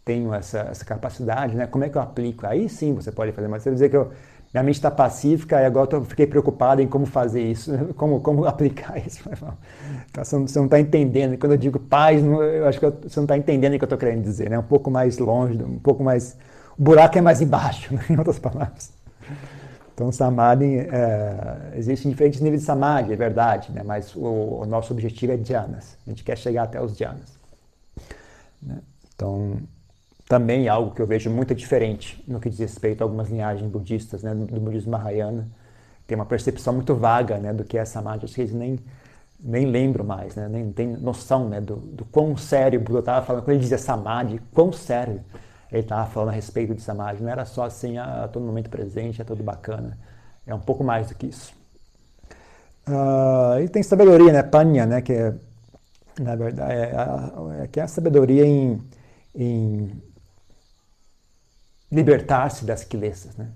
[0.04, 1.66] tenho essa, essa capacidade, né?
[1.66, 2.46] Como é que eu aplico?
[2.46, 4.12] Aí sim você pode fazer, mas você dizer que eu,
[4.54, 8.44] minha mente está pacífica e agora eu fiquei preocupado em como fazer isso, como, como
[8.46, 9.28] aplicar isso.
[10.08, 11.36] Então, você não está entendendo.
[11.36, 13.98] Quando eu digo paz, eu acho que você não está entendendo o que eu estou
[13.98, 14.48] querendo dizer.
[14.48, 14.56] Né?
[14.56, 16.36] Um pouco mais longe, um pouco mais.
[16.78, 18.04] O buraco é mais embaixo, né?
[18.08, 18.93] em outras palavras.
[19.94, 23.82] Então, samadhi, é, existem diferentes níveis de samadhi, é verdade, né?
[23.84, 25.96] mas o, o, nosso objetivo é dhyanas.
[26.04, 27.38] A gente quer chegar até os dhyanas.
[28.60, 28.78] Né?
[29.14, 29.56] Então,
[30.28, 33.70] também é algo que eu vejo muito diferente no que diz respeito a algumas linhagens
[33.70, 34.34] budistas, né?
[34.34, 35.48] do, do budismo Mahayana.
[36.08, 37.52] Tem uma percepção muito vaga né?
[37.52, 38.24] do que é samadhi.
[38.24, 38.80] Acho que eles nem,
[39.38, 40.48] nem lembram mais, né?
[40.48, 41.60] nem tem noção né?
[41.60, 43.44] do, do quão sério o Buda estava falando.
[43.44, 45.20] Quando ele dizia samadhi, quão sério
[45.74, 47.20] ele estava falando a respeito de Samadhi.
[47.20, 49.98] Não era só assim, a, todo momento presente, é tudo bacana.
[50.46, 51.52] É um pouco mais do que isso.
[52.86, 54.42] Uh, e tem sabedoria, né?
[54.44, 55.02] Panya, né?
[55.02, 55.34] Que é,
[56.20, 58.80] na verdade, é, é, que é a sabedoria em,
[59.34, 60.00] em
[61.90, 63.48] libertar-se das quilessas, né?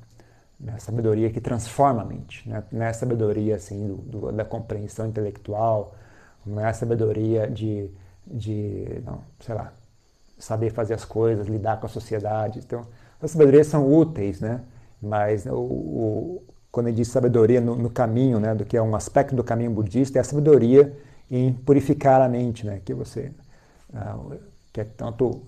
[0.66, 2.48] É a sabedoria que transforma a mente.
[2.48, 2.64] Né?
[2.72, 5.94] Não é a sabedoria assim, do, do, da compreensão intelectual,
[6.44, 7.88] não é a sabedoria de,
[8.26, 9.72] de não, sei lá,
[10.38, 12.60] saber fazer as coisas, lidar com a sociedade.
[12.60, 12.86] Então,
[13.20, 14.60] as sabedorias são úteis, né?
[15.02, 18.94] Mas o, o, quando ele diz sabedoria no, no, caminho, né, do que é um
[18.94, 20.96] aspecto do caminho budista, é a sabedoria
[21.30, 22.80] em purificar a mente, né?
[22.84, 23.32] Que você
[23.92, 24.36] uh,
[24.72, 25.42] que é tanto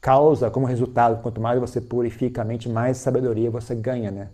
[0.00, 1.20] causa como resultado.
[1.22, 4.28] Quanto mais você purifica a mente, mais sabedoria você ganha, né?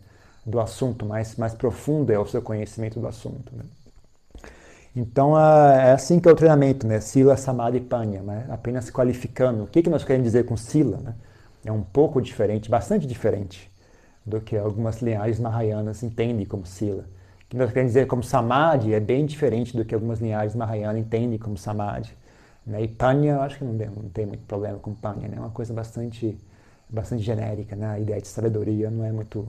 [0.45, 3.55] Do assunto, mais mais profundo é o seu conhecimento do assunto.
[3.55, 3.65] Né?
[4.95, 7.01] Então é assim que é o treinamento, né?
[7.01, 8.47] Sila, Samadhi Panya, né?
[8.51, 9.65] apenas qualificando.
[9.65, 10.99] O que, que nós queremos dizer com Sila?
[10.99, 11.15] Né?
[11.65, 13.73] É um pouco diferente, bastante diferente
[14.25, 17.05] do que algumas linhagens mahayanas entendem como Sila.
[17.45, 21.01] O que nós queremos dizer como Samadhi é bem diferente do que algumas linhagens mahayanas
[21.01, 22.11] entendem como Samadhi.
[22.67, 22.83] Né?
[22.83, 25.37] E Panya, eu acho que não, não tem muito problema com Panya, né?
[25.39, 26.39] é uma coisa bastante,
[26.89, 27.75] bastante genérica.
[27.75, 27.87] Né?
[27.87, 29.49] A ideia de sabedoria não é muito.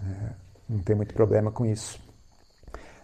[0.00, 0.30] É,
[0.68, 1.98] não tem muito problema com isso.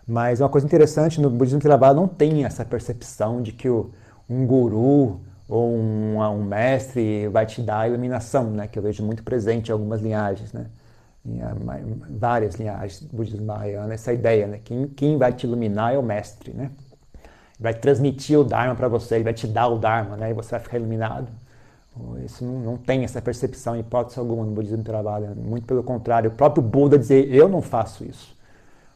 [0.08, 3.90] Mas uma coisa interessante, no budismo Theravada não tem essa percepção de que o,
[4.28, 8.66] um guru ou um, um, mestre vai te dar a iluminação, né?
[8.66, 10.66] que eu vejo muito presente em algumas linhagens, né?
[11.26, 11.38] em
[12.18, 14.60] várias linhagens do budismo mahayana, essa ideia, né?
[14.64, 16.70] quem, quem vai te iluminar é o mestre, né?
[17.60, 20.30] vai transmitir o Dharma para você, ele vai te dar o Dharma, né?
[20.30, 21.28] e você vai ficar iluminado.
[22.24, 26.30] Isso não, não tem essa percepção em hipótese alguma no budismo Theravada, muito pelo contrário,
[26.30, 28.37] o próprio Buda dizer, eu não faço isso.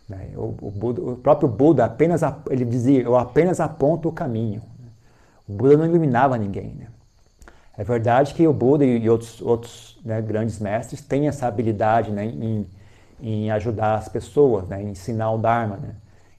[0.09, 0.31] Né?
[0.37, 4.63] O, Buda, o, próprio Buda apenas ele dizia, eu apenas aponto o caminho.
[5.49, 6.75] O Buda não iluminava ninguém.
[6.75, 6.87] Né?
[7.77, 12.27] É verdade que o Buda e outros, outros né, grandes mestres têm essa habilidade né,
[12.27, 12.67] em,
[13.21, 15.77] em ajudar as pessoas, né, em ensinar o Dharma.
[15.77, 15.95] Né?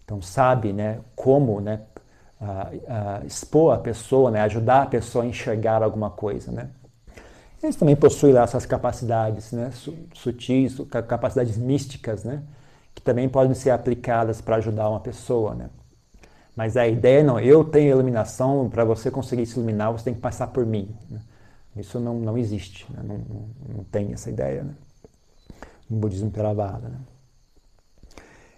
[0.06, 0.74] Então sabe,
[1.16, 1.60] como,
[3.26, 6.70] expor a pessoa, ajudar a pessoa a enxergar alguma coisa.
[7.62, 9.52] Eles também possuem lá suas capacidades,
[10.14, 12.44] sutis, capacidades místicas, né,
[12.94, 15.70] que também podem ser aplicadas para ajudar uma pessoa, né.
[16.56, 20.20] Mas a ideia não, eu tenho iluminação, para você conseguir se iluminar, você tem que
[20.20, 20.96] passar por mim.
[21.10, 21.20] Né?
[21.76, 23.02] Isso não, não existe, né?
[23.04, 24.76] não, não, não, tem essa ideia né?
[25.90, 26.90] no budismo Theravada.
[26.90, 26.98] Né?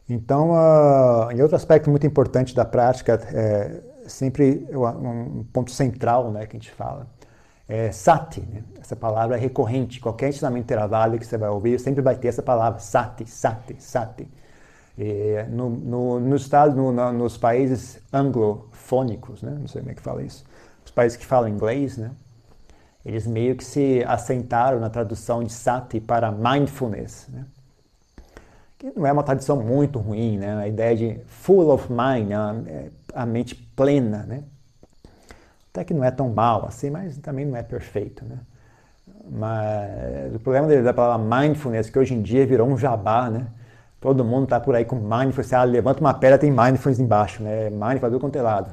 [0.09, 6.45] Então, uh, em outro aspecto muito importante da prática, é sempre um ponto central né,
[6.45, 7.07] que a gente fala,
[7.67, 8.41] é sati.
[8.41, 8.63] Né?
[8.79, 9.99] Essa palavra é recorrente.
[9.99, 14.27] Qualquer ensinamento Theravada que você vai ouvir, sempre vai ter essa palavra, sati, sati, sati.
[14.97, 19.55] E no, no, no estado, no, nos países anglofônicos, né?
[19.59, 20.45] não sei como é que fala isso,
[20.85, 22.11] os países que falam inglês, né?
[23.05, 27.27] eles meio que se assentaram na tradução de sati para mindfulness.
[27.29, 27.45] Né?
[28.77, 30.57] que não é uma tradição muito ruim, né?
[30.57, 32.89] A ideia de full of mind, né?
[33.13, 34.43] a mente plena, né?
[35.75, 38.37] Até que não é tão mal assim, mas também não é perfeito, né?
[39.29, 43.47] Mas o problema da palavra mindfulness, que hoje em dia virou um jabá, né?
[43.99, 47.69] Todo mundo está por aí com mindfulness, ah, levanta uma pedra, tem mindfulness embaixo, né?
[47.69, 48.71] Mindfulness do quanto é lado.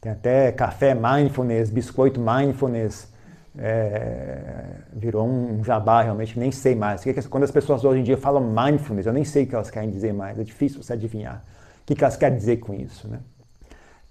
[0.00, 3.12] Tem até café mindfulness, biscoito mindfulness,
[3.58, 7.04] é, virou um jabá realmente, nem sei mais.
[7.28, 9.90] Quando as pessoas hoje em dia falam mindfulness, eu nem sei o que elas querem
[9.90, 11.44] dizer mais, é difícil você adivinhar
[11.82, 13.06] o que elas querem dizer com isso.
[13.08, 13.18] Né?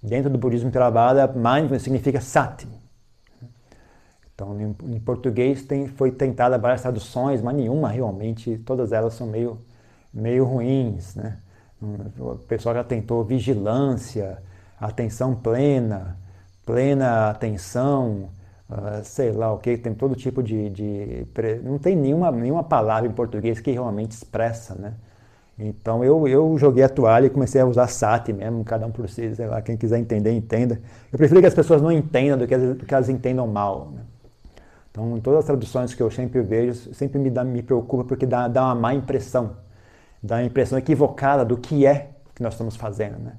[0.01, 2.67] Dentro do budismo Theravada, mindfulness significa sati.
[4.33, 9.59] Então, em, português tem, foi tentada várias traduções, mas nenhuma realmente, todas elas são meio,
[10.13, 11.13] meio ruins.
[11.15, 11.37] Né?
[12.17, 14.41] O pessoal já tentou vigilância,
[14.79, 16.17] atenção plena,
[16.65, 18.29] plena atenção,
[18.69, 21.27] uh, sei lá o que, tem todo tipo de, de,
[21.61, 24.93] Não tem nenhuma, nenhuma palavra em português que realmente expressa, né?
[25.59, 29.09] Então eu, eu joguei a toalha e comecei a usar sati mesmo, cada um por
[29.09, 30.79] si, sei lá, quem quiser entender, entenda.
[31.11, 33.91] Eu prefiro que as pessoas não entendam do que, as, do que elas entendam mal.
[33.93, 34.01] Né?
[34.89, 38.25] Então, em todas as traduções que eu sempre vejo, sempre me, dá, me preocupa porque
[38.25, 39.57] dá, dá uma má impressão,
[40.23, 43.19] dá uma impressão equivocada do que é que nós estamos fazendo.
[43.19, 43.33] Né?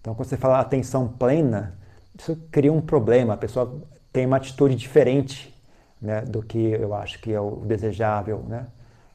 [0.00, 1.78] Então, quando você fala atenção plena,
[2.18, 3.32] isso cria um problema.
[3.32, 3.74] A pessoa
[4.12, 5.54] tem uma atitude diferente
[6.00, 8.44] né, do que eu acho que é o desejável.
[8.46, 8.66] Né?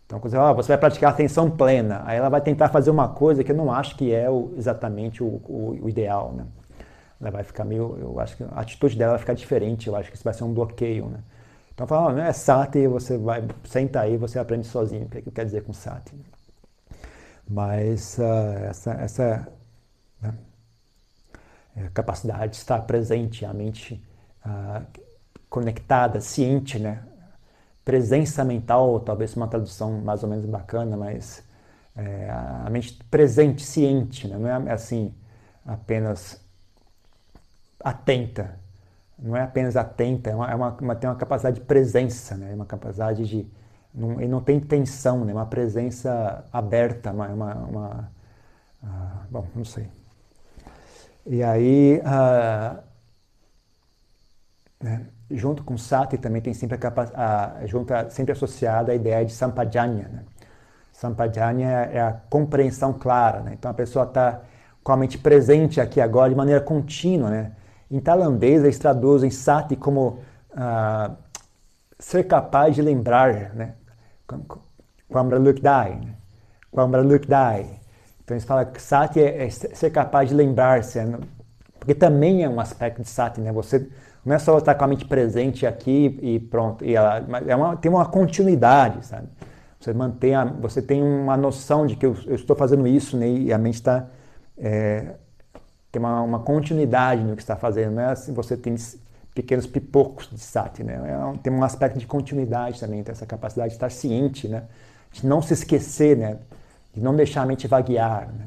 [0.10, 3.10] Então, quando você, ah, você vai praticar atenção plena, aí ela vai tentar fazer uma
[3.10, 6.34] coisa que eu não acho que é o, exatamente o, o, o, ideal.
[6.34, 6.48] Né?
[7.22, 10.10] Ela vai ficar meio, eu acho que a atitude dela vai ficar diferente, eu acho
[10.10, 11.06] que isso vai ser um bloqueio.
[11.10, 11.20] Né?
[11.72, 15.22] Então, fala, não é sati, você vai, senta aí, você aprende sozinho, o que, é
[15.22, 16.16] que quer dizer com sati.
[17.48, 19.48] Mas uh, essa, essa
[20.20, 20.34] né,
[21.78, 24.04] é capacidade de estar presente, a mente
[24.44, 24.82] ah,
[25.48, 27.04] conectada, ciente, né?
[27.90, 31.44] Presença mental, talvez uma tradução mais ou menos bacana, mas
[31.96, 34.38] é, a mente presente, ciente, né?
[34.38, 35.12] não é assim
[35.66, 36.40] apenas
[37.84, 38.60] atenta,
[39.18, 42.54] não é apenas atenta, é uma, é uma, tem uma capacidade de presença, né?
[42.54, 43.48] uma capacidade de.
[43.92, 45.34] Não, e não tem tensão, né?
[45.34, 47.28] uma presença aberta, uma.
[47.30, 48.12] uma, uma
[48.84, 49.90] uh, bom, não sei.
[51.26, 52.00] E aí.
[52.02, 52.84] Uh,
[54.80, 55.08] né?
[55.32, 56.78] Junto com sati também tem sempre,
[57.16, 60.10] a, a, sempre associada a ideia de sampajanya.
[60.12, 60.24] Né?
[60.92, 63.42] Sampajanya é a compreensão clara.
[63.42, 63.56] Né?
[63.58, 64.42] Então a pessoa está
[64.84, 67.30] com a mente presente aqui agora de maneira contínua.
[67.30, 67.52] Né?
[67.92, 70.20] Em tailandês eles traduzem sati como
[70.56, 71.12] ah,
[72.00, 73.74] ser capaz de lembrar, né?
[75.10, 75.96] Kwamralukdai.
[75.96, 76.14] Né?
[76.72, 77.80] Kwamralukdai.
[78.24, 81.20] Então eles falam que sati é, é ser capaz de lembrar-se, né?
[81.80, 83.52] porque também é um aspecto de sati, né?
[83.52, 83.90] Você
[84.26, 86.86] não é só estar com a mente presente aqui e pronto.
[86.86, 89.28] E ela, é uma, tem uma continuidade, sabe?
[89.80, 93.30] Você mantém, a, você tem uma noção de que eu, eu estou fazendo isso né,
[93.30, 94.08] e a mente está
[94.58, 95.16] é,
[95.92, 97.94] tem uma, uma, continuidade no que está fazendo.
[97.94, 98.76] Não é assim, você tem
[99.34, 100.96] pequenos pipocos de sati, né?
[100.96, 104.64] É, tem um aspecto de continuidade também, tem essa capacidade de estar ciente, né?
[105.12, 106.38] De não se esquecer, né?
[106.94, 108.46] De não deixar a mente vaguear, né?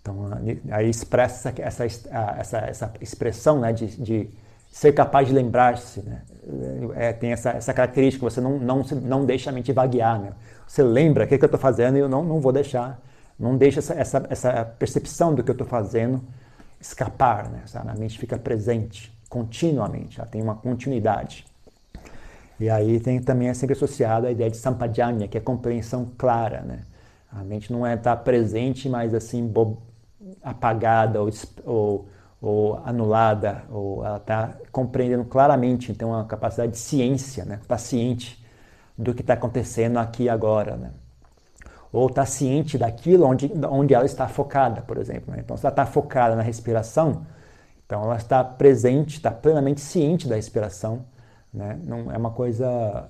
[0.00, 0.28] Então,
[0.70, 4.30] aí expressa essa, essa, essa expressão né, de, de
[4.76, 6.02] ser capaz de lembrar-se.
[6.02, 6.20] Né?
[6.96, 10.20] É, tem essa, essa característica, você não, não, não deixa a mente vaguear.
[10.20, 10.32] Né?
[10.66, 13.00] Você lembra o que, é que eu estou fazendo e eu não, não vou deixar.
[13.38, 16.22] Não deixa essa, essa, essa percepção do que eu estou fazendo
[16.78, 17.48] escapar.
[17.48, 17.62] Né?
[17.74, 21.46] A mente fica presente continuamente, ela tem uma continuidade.
[22.60, 26.60] E aí tem também é sempre associada a ideia de sampajanya, que é compreensão clara.
[26.60, 26.80] Né?
[27.32, 29.50] A mente não é estar presente, mas assim
[30.42, 31.30] apagada ou,
[31.64, 32.08] ou
[32.40, 37.60] ou anulada, ou ela está compreendendo claramente, então uma capacidade de ciência, né?
[37.66, 38.44] paciente
[38.96, 40.76] do que está acontecendo aqui e agora.
[40.76, 40.90] Né?
[41.96, 45.32] ou está ciente daquilo onde, onde ela está focada, por exemplo.
[45.32, 45.40] Né?
[45.42, 47.26] Então, se ela está focada na respiração,
[47.84, 51.06] então ela está presente, está plenamente ciente da respiração.
[51.52, 51.78] Né?
[51.84, 53.08] Não é uma coisa,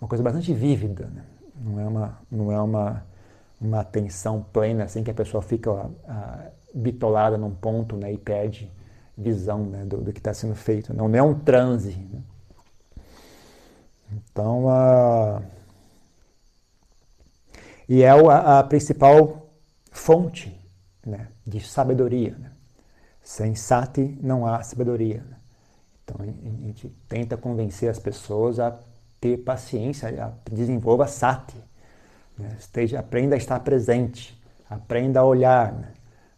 [0.00, 1.06] uma coisa bastante vívida.
[1.06, 1.24] Né?
[1.56, 3.02] Não é uma, não é uma,
[3.60, 5.70] uma atenção plena assim que a pessoa fica
[6.06, 8.12] a, bitolada num ponto né?
[8.12, 8.70] e perde
[9.16, 9.84] visão né?
[9.84, 10.94] do, do, que está sendo feito.
[10.94, 11.96] Não, não é um transe.
[11.96, 12.20] Né?
[14.12, 15.42] Então, a
[17.90, 19.50] e é a, a principal
[19.90, 20.56] fonte
[21.04, 22.36] né, de sabedoria.
[22.38, 22.52] Né?
[23.20, 25.24] Sem sati não há sabedoria.
[25.28, 25.36] Né?
[26.04, 28.78] Então a gente tenta convencer as pessoas a
[29.20, 31.56] ter paciência, a desenvolva sati.
[32.38, 32.56] Né?
[32.60, 35.92] Esteja, aprenda a estar presente, aprenda a olhar.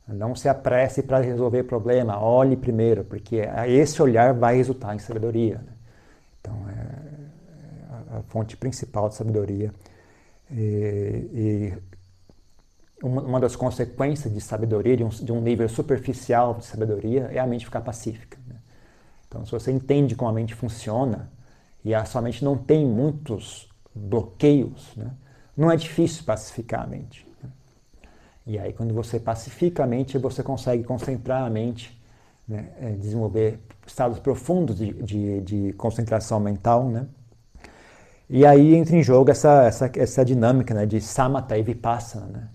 [0.07, 3.37] Não se apresse para resolver problema, olhe primeiro, porque
[3.69, 5.59] esse olhar vai resultar em sabedoria.
[5.59, 5.73] Né?
[6.41, 9.73] Então é, é a fonte principal de sabedoria
[10.51, 11.79] e, e
[13.03, 17.38] uma, uma, das consequências de sabedoria, de um, de um, nível superficial de sabedoria, é
[17.38, 18.38] a mente ficar pacífica.
[18.47, 18.57] Né?
[19.29, 21.31] Então, se você entende como a mente funciona
[21.85, 25.11] e a sua mente não tem muitos bloqueios, né?
[25.57, 27.27] não é difícil pacificar a mente.
[28.46, 32.00] E aí, quando você pacifica a mente, você consegue concentrar a mente,
[32.46, 32.70] né?
[32.81, 37.07] É, desenvolver estados profundos de, de, de concentração mental, né?
[38.28, 42.48] E aí entra em jogo essa, essa, essa dinâmica né, de samatha e vipassana, né,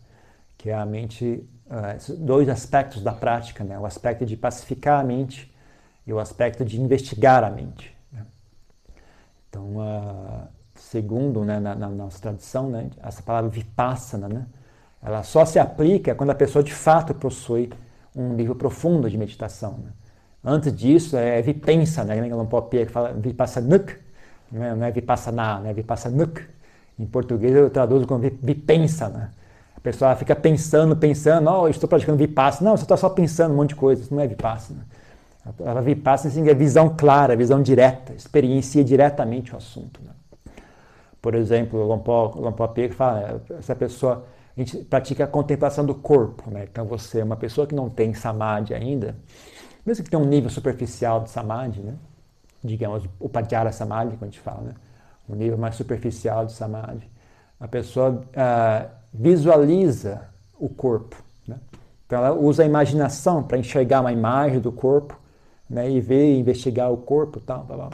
[0.58, 5.04] que é a mente, uh, dois aspectos da prática, né, o aspecto de pacificar a
[5.04, 5.54] mente
[6.06, 7.96] e o aspecto de investigar a mente.
[8.12, 8.26] Né.
[9.48, 14.48] Então, uh, segundo né, na, na, nossa tradição, né, essa palavra vipassana, né,
[15.02, 17.70] ela só se aplica quando a pessoa de fato possui
[18.16, 19.74] um nível profundo de meditação.
[19.84, 19.92] Né.
[20.44, 23.96] Antes disso, é vipensa, né, que não pode que fala vipassanuk,
[24.52, 25.74] não é, não é vipassana, né?
[25.74, 26.42] vipassanuk.
[26.98, 29.10] Em português eu traduzo como vipensa.
[29.10, 29.30] Né?
[29.76, 32.70] A pessoa fica pensando, pensando, oh, estou praticando vipassana.
[32.70, 34.86] Não, você está só pensando um monte de coisa, isso não é vipassana.
[35.66, 40.02] A vipassana assim, é visão clara, visão direta, experiencia diretamente o assunto.
[40.04, 40.12] Né?
[41.22, 44.26] Por exemplo, o Lompó Pega fala, essa pessoa,
[44.58, 46.50] a gente pratica a contemplação do corpo.
[46.50, 46.68] Né?
[46.70, 49.16] Então você é uma pessoa que não tem samadhi ainda,
[49.86, 51.94] mesmo que tenha um nível superficial de samadhi, né?
[52.64, 54.74] digamos, o Pajara Samadhi, quando a gente fala, né?
[55.28, 57.10] o nível mais superficial de Samadhi.
[57.60, 60.22] A pessoa uh, visualiza
[60.60, 61.22] o corpo.
[61.48, 61.58] Né?
[62.06, 65.20] Então ela usa a imaginação para enxergar uma imagem do corpo
[65.70, 65.90] né?
[65.90, 67.40] e ver investigar o corpo.
[67.40, 67.90] Tal, tal, tal.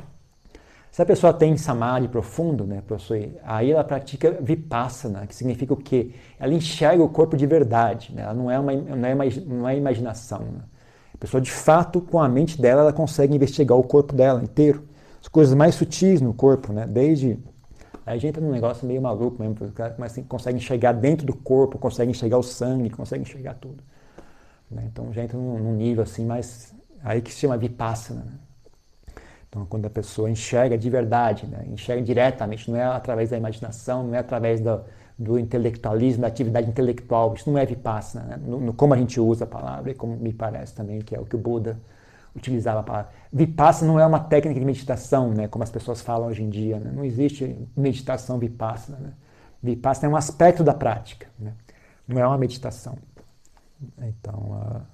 [0.93, 5.75] Se a pessoa tem samadhi profundo, né, possui, aí ela pratica vipassana, que significa o
[5.75, 6.12] quê?
[6.39, 8.21] Ela enxerga o corpo de verdade, né?
[8.21, 10.41] ela não é uma, não é uma, não é imaginação.
[10.41, 10.62] Né?
[11.19, 14.88] pessoa, de fato, com a mente dela, ela consegue investigar o corpo dela inteiro.
[15.19, 16.86] As coisas mais sutis no corpo, né?
[16.86, 17.39] Desde.
[18.06, 21.79] Aí a gente entra num negócio meio maluco mesmo, cara consegue enxergar dentro do corpo,
[21.79, 23.84] consegue enxergar o sangue, consegue enxergar tudo.
[24.69, 24.84] Né?
[24.91, 26.71] Então já entra num, num, nível assim mais.
[27.03, 28.25] Aí que se chama vipassana.
[28.25, 28.34] Né?
[29.54, 31.63] Então, quando a pessoa enxerga de verdade, né?
[31.72, 34.82] enxerga diretamente, não é através da imaginação, não é através da,
[35.16, 37.36] do intelectualismo, da atividade intelectual.
[37.36, 38.39] Isso não é vipassana, né?
[38.44, 41.20] no, no, como a gente usa a palavra e como me parece também que é
[41.20, 41.80] o que o Buda
[42.36, 43.12] utilizava a palavra.
[43.32, 45.48] Vipassana não é uma técnica de meditação, né?
[45.48, 46.80] como as pessoas falam hoje em dia.
[46.80, 46.92] Né?
[46.92, 48.98] Não existe meditação vipassana.
[48.98, 49.13] Né?
[49.62, 51.54] Vipassana é um aspecto da prática, né?
[52.08, 52.98] não é uma meditação.
[54.02, 54.92] Então, uh...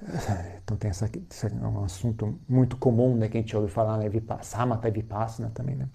[0.62, 3.98] então tem essa, esse é um assunto muito comum né, que a gente ouve falar,
[3.98, 4.08] né?
[4.08, 5.76] Vipassana, Samatha Vipassana também.
[5.76, 5.88] Né?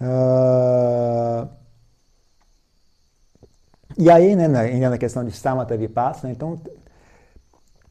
[0.00, 1.48] Uh,
[3.96, 6.60] e aí, né, ainda na questão de Samatha Vipassana, então,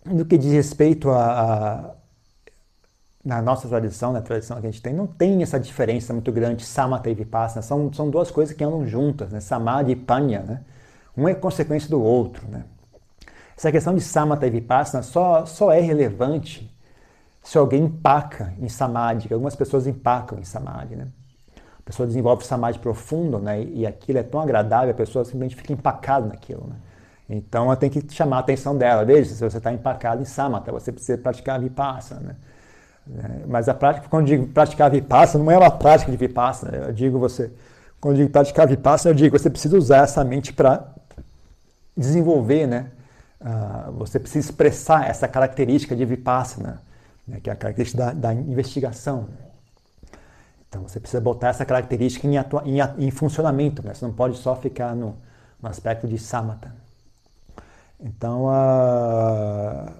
[0.05, 1.95] no que diz respeito a, a,
[3.23, 6.65] na nossa tradição, na tradição que a gente tem, não tem essa diferença muito grande,
[6.65, 10.61] Samatha e Vipassana, são, são duas coisas que andam juntas, né, Samadhi e Panya, né,
[11.15, 12.65] um é consequência do outro, né.
[13.61, 16.67] Essa questão de Samatha e Vipassana só, só é relevante
[17.43, 21.07] se alguém empaca em Samadhi, algumas pessoas empacam em Samadhi, né.
[21.77, 23.61] A pessoa desenvolve samadhi profundo, né?
[23.61, 26.75] E aquilo é tão agradável, a pessoa simplesmente fica empacada naquilo, né?
[27.29, 29.05] Então ela tem que chamar a atenção dela.
[29.05, 32.35] Veja, se você está empacado em samatha, você precisa praticar vipassana, né?
[33.15, 36.77] É, mas a prática, quando eu digo praticar vipassana, não é uma prática de vipassana.
[36.77, 37.51] Eu digo você,
[37.99, 40.83] quando eu digo praticar vipassana, eu digo você precisa usar essa mente para
[41.95, 42.87] desenvolver, né?
[43.41, 46.79] Uh, você precisa expressar essa característica de vipassana,
[47.27, 47.39] né?
[47.41, 49.29] que é a característica da, da investigação.
[50.69, 53.95] Então você precisa botar essa característica em, atua, em, em funcionamento, né?
[53.95, 55.17] você não pode só ficar no,
[55.59, 56.71] no aspecto de samatha.
[57.99, 59.91] Então, uh,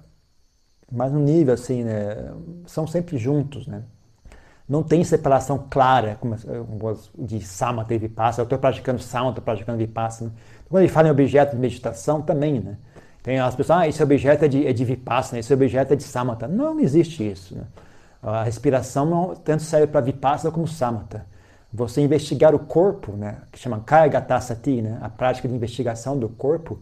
[0.90, 2.32] mas no nível assim, né,
[2.66, 3.82] são sempre juntos, né?
[4.68, 6.36] Não tem separação clara como,
[7.18, 8.42] de samatha e vipassana.
[8.42, 10.32] Eu estou praticando samatha, estou praticando vipassana.
[10.68, 12.76] Quando ele fala em objeto de meditação, também, né?
[13.22, 16.02] Tem as pessoas, ah, esse objeto é de, é de vipassana, esse objeto é de
[16.02, 16.48] samatha.
[16.48, 17.54] Não, existe isso.
[17.54, 17.62] Né?
[18.20, 21.24] A respiração não tanto serve para vipassana como samatha.
[21.72, 26.80] Você investigar o corpo, né, que chama Kayagatasati, né, a prática de investigação do corpo,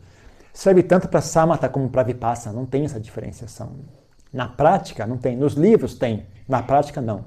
[0.52, 2.56] serve tanto para samatha como para vipassana.
[2.56, 3.72] Não tem essa diferenciação.
[4.32, 5.36] Na prática, não tem.
[5.36, 6.26] Nos livros tem.
[6.48, 7.24] Na prática, não.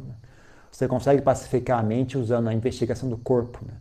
[0.71, 3.59] Você consegue pacificar a mente usando a investigação do corpo.
[3.65, 3.73] Né?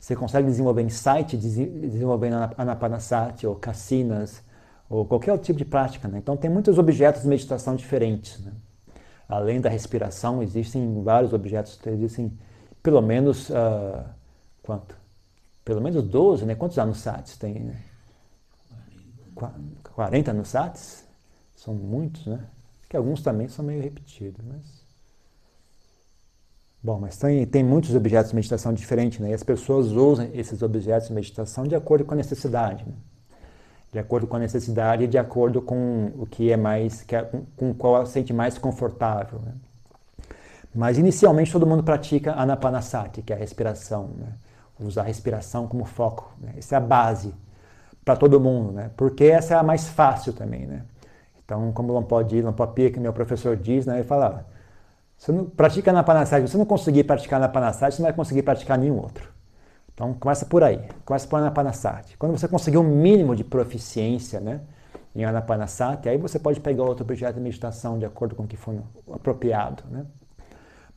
[0.00, 4.42] Você consegue desenvolver insight desenvolvendo anapanasati ou cassinas
[4.90, 6.08] ou qualquer outro tipo de prática.
[6.08, 6.18] Né?
[6.18, 8.40] Então, tem muitos objetos de meditação diferentes.
[8.40, 8.52] Né?
[9.28, 12.36] Além da respiração, existem vários objetos, existem
[12.82, 14.04] pelo menos, uh,
[14.62, 14.96] quanto?
[15.64, 16.56] Pelo menos 12, né?
[16.56, 17.60] Quantos anusatis tem?
[17.60, 17.80] Né?
[19.94, 21.04] 40 anusatis?
[21.54, 22.40] São muitos, né?
[22.88, 24.80] Que alguns também são meio repetidos, mas...
[26.82, 29.30] Bom, mas tem, tem muitos objetos de meditação diferentes, né?
[29.30, 32.94] E as pessoas usam esses objetos de meditação de acordo com a necessidade, né?
[33.92, 38.06] De acordo com a necessidade de acordo com o que é mais, é, com, qual
[38.06, 39.40] se sente mais confortável.
[39.44, 39.52] Né?
[40.74, 44.28] Mas inicialmente todo mundo pratica anapanasati, que é a respiração, né?
[44.78, 46.32] usar a respiração como foco.
[46.40, 46.54] Né?
[46.58, 47.34] Essa é a base
[48.04, 48.90] para todo mundo, né?
[48.96, 50.66] porque essa é a mais fácil também.
[50.66, 50.82] Né?
[51.44, 53.96] Então, como Lampodi, Lampopia, que meu professor diz, né?
[53.96, 54.46] ele fala,
[55.18, 58.78] você não pratica anapanasati, se você não conseguir praticar anapanasati, você não vai conseguir praticar
[58.78, 59.39] nenhum outro.
[60.00, 62.16] Então começa por aí, começa por Anapanasati.
[62.16, 64.62] Quando você conseguir um mínimo de proficiência né,
[65.14, 68.56] em Anapanasati, aí você pode pegar outro objeto de meditação de acordo com o que
[68.56, 68.76] for
[69.12, 69.82] apropriado.
[69.90, 70.06] Né?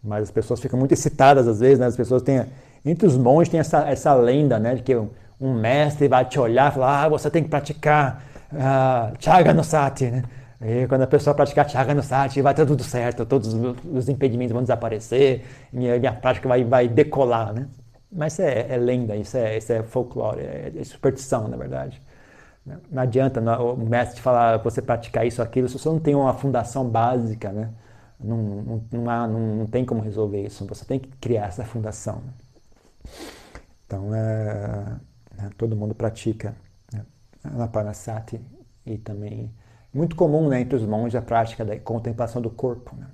[0.02, 1.88] Mas as pessoas ficam muito excitadas às vezes, né?
[1.88, 2.46] as pessoas têm,
[2.86, 6.72] entre os monges tem essa, essa lenda né, de que um, mestre vai te olhar
[6.72, 8.24] e falar, ah, você tem que praticar
[8.54, 10.24] uh, Chaganasati, né?
[10.62, 15.44] E quando a pessoa praticar Chaganasati, vai ter tudo certo, todos os impedimentos vão desaparecer,
[15.74, 17.68] minha, minha prática vai, vai decolar, né?
[18.16, 22.02] Mas é, é lenda, isso é, isso é folclore, é, é superstição, na verdade.
[22.66, 26.88] Não adianta o mestre falar você praticar isso aquilo se você não tem uma fundação
[26.88, 27.74] básica, né?
[28.20, 30.66] Não, não, não, há, não, não tem como resolver isso.
[30.68, 32.22] Você tem que criar essa fundação.
[32.22, 32.34] Né?
[33.86, 34.96] Então, é,
[35.36, 36.56] né, todo mundo pratica
[36.94, 37.06] né?
[37.44, 38.40] Anapanasati
[38.86, 39.54] e também
[39.94, 42.96] muito comum né, entre os monges a prática da contemplação do corpo.
[42.96, 43.08] Né?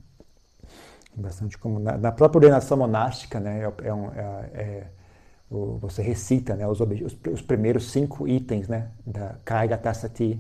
[1.16, 1.80] Bastante comum.
[1.80, 4.88] Na, na, própria ordenação monástica, né, é, é, um, é, é
[5.50, 10.40] o, você recita né, os, os, os, primeiros cinco itens né, da Kaiga Tassati.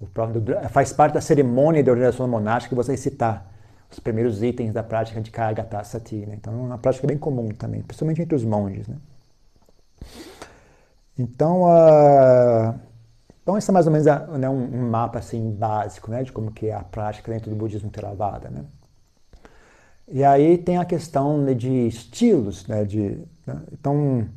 [0.00, 3.50] O próprio, faz parte da cerimônia da ordenação monástica você recitar
[3.90, 6.26] os primeiros itens da prática de Kaiga Tassati.
[6.26, 6.34] Né?
[6.34, 8.86] Então é uma prática bem comum também, principalmente entre os monges.
[8.86, 8.96] Né?
[11.18, 11.62] Então,
[13.42, 16.52] então esse é mais ou menos né, um, um, mapa assim, básico né, de como
[16.52, 18.50] que é a prática dentro do budismo Theravada.
[18.50, 18.64] Né?
[20.08, 24.28] E aí tem a questão né, de estilos, né, de, né, então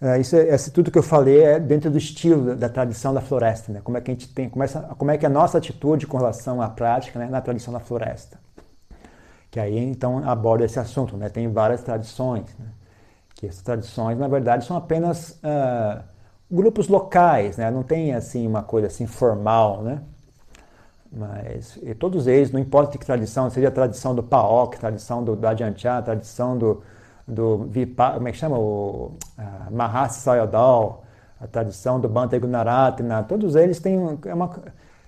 [0.00, 3.20] é, isso, é, esse tudo que eu falei é dentro do estilo da, tradição da
[3.20, 5.32] floresta, né, como é que a gente tem, como, essa, como é que é a
[5.32, 8.38] nossa atitude com relação à prática né, na tradição da floresta,
[9.50, 12.66] que aí então aborda esse assunto, né, tem várias tradições, né,
[13.36, 16.02] que essas tradições na verdade são apenas uh,
[16.50, 20.02] grupos locais, né, não tem assim uma coisa assim formal, né,
[21.10, 25.46] mas todos eles, não importa que tradição, seja a tradição do Paok, tradição do, do
[25.46, 26.82] Adyanchá, tradição do,
[27.26, 28.58] do Vipa, como é que chama?
[28.58, 31.08] O uh,
[31.40, 34.50] a tradição do Bhante Gunaratna, todos eles têm é uma,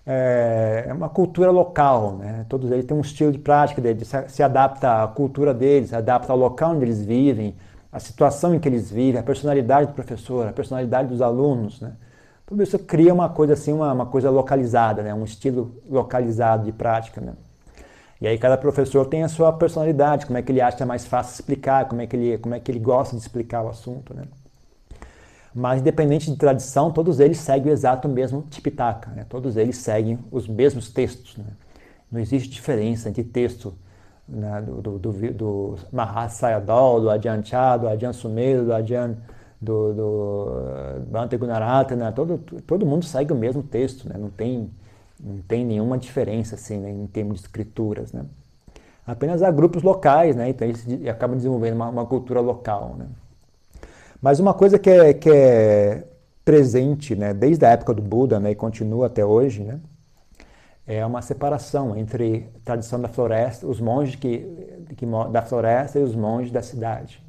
[0.06, 2.46] é, é, uma cultura local, né?
[2.48, 5.96] todos eles têm um estilo de prática deles, se, se adapta à cultura deles, se
[5.96, 7.54] adapta ao local onde eles vivem,
[7.92, 11.92] à situação em que eles vivem, à personalidade do professor, à personalidade dos alunos, né?
[12.50, 15.14] Tudo isso cria uma coisa assim, uma, uma coisa localizada, né?
[15.14, 17.20] um estilo localizado de prática.
[17.20, 17.32] Né?
[18.20, 21.34] E aí cada professor tem a sua personalidade, como é que ele acha mais fácil
[21.34, 24.12] explicar, como é que ele, como é que ele gosta de explicar o assunto.
[24.12, 24.24] Né?
[25.54, 29.24] Mas independente de tradição, todos eles seguem o exato mesmo Tipitaka, né?
[29.28, 31.36] todos eles seguem os mesmos textos.
[31.36, 31.46] Né?
[32.10, 33.72] Não existe diferença entre texto
[34.28, 34.60] né?
[34.60, 39.14] do, do, do, do Mahasayadol, do Adyan Chá, do Adyan Sumedo, do Adyan
[39.60, 44.16] do, do Bhante Gunaratana, todo, todo mundo segue o mesmo texto, né?
[44.18, 44.70] não, tem,
[45.22, 46.90] não tem nenhuma diferença assim, né?
[46.90, 48.12] em termos de escrituras.
[48.12, 48.24] Né?
[49.06, 50.48] Apenas há grupos locais, né?
[50.48, 52.96] então eles acabam desenvolvendo uma, uma cultura local.
[52.98, 53.06] Né?
[54.22, 56.04] Mas uma coisa que é, que é
[56.44, 57.34] presente né?
[57.34, 58.52] desde a época do Buda né?
[58.52, 59.78] e continua até hoje, né?
[60.86, 64.38] é uma separação entre a tradição da floresta, os monges que,
[64.96, 67.22] que, da floresta e os monges da cidade.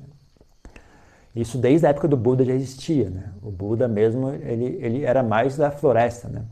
[1.35, 3.31] Isso desde a época do Buda já existia, né?
[3.41, 6.43] O Buda mesmo, ele, ele era mais da floresta, né?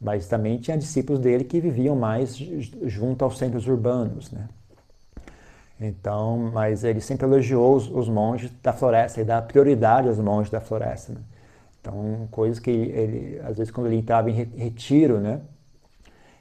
[0.00, 4.48] Mas também tinha discípulos dele que viviam mais junto aos centros urbanos, né?
[5.80, 10.50] Então, mas ele sempre elogiou os, os monges da floresta e dá prioridade aos monges
[10.50, 11.12] da floresta.
[11.12, 11.20] Né?
[11.80, 15.40] Então, coisas que ele, às vezes, quando ele entrava em retiro, né,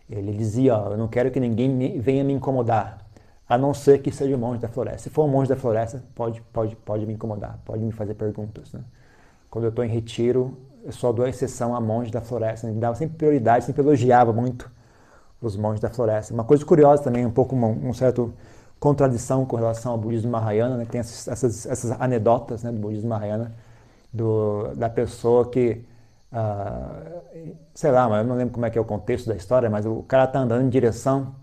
[0.10, 3.03] ele dizia: ó, Eu não quero que ninguém venha me incomodar,
[3.54, 5.04] a não ser que seja o monge da floresta.
[5.04, 8.74] Se for um monge da floresta, pode, pode, pode me incomodar, pode me fazer perguntas.
[8.74, 8.82] Né?
[9.48, 12.68] Quando eu estou em retiro, eu só dou exceção a monge da floresta.
[12.68, 14.72] Ele dava sempre prioridade, sempre elogiava muito
[15.40, 16.34] os monges da floresta.
[16.34, 18.34] Uma coisa curiosa também, um pouco um, um certo
[18.80, 20.88] contradição com relação ao budismo Mahayana, né?
[20.90, 23.54] tem essas, essas, essas anedotas né, do budismo Mahayana,
[24.12, 25.86] do, da pessoa que,
[26.32, 29.86] uh, sei lá, eu não lembro como é que é o contexto da história, mas
[29.86, 31.36] o cara está andando em direção,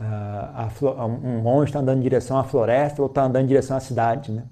[0.00, 3.76] uh, a, um monge está andando em direção à floresta ou está andando em direção
[3.76, 4.44] à cidade, né?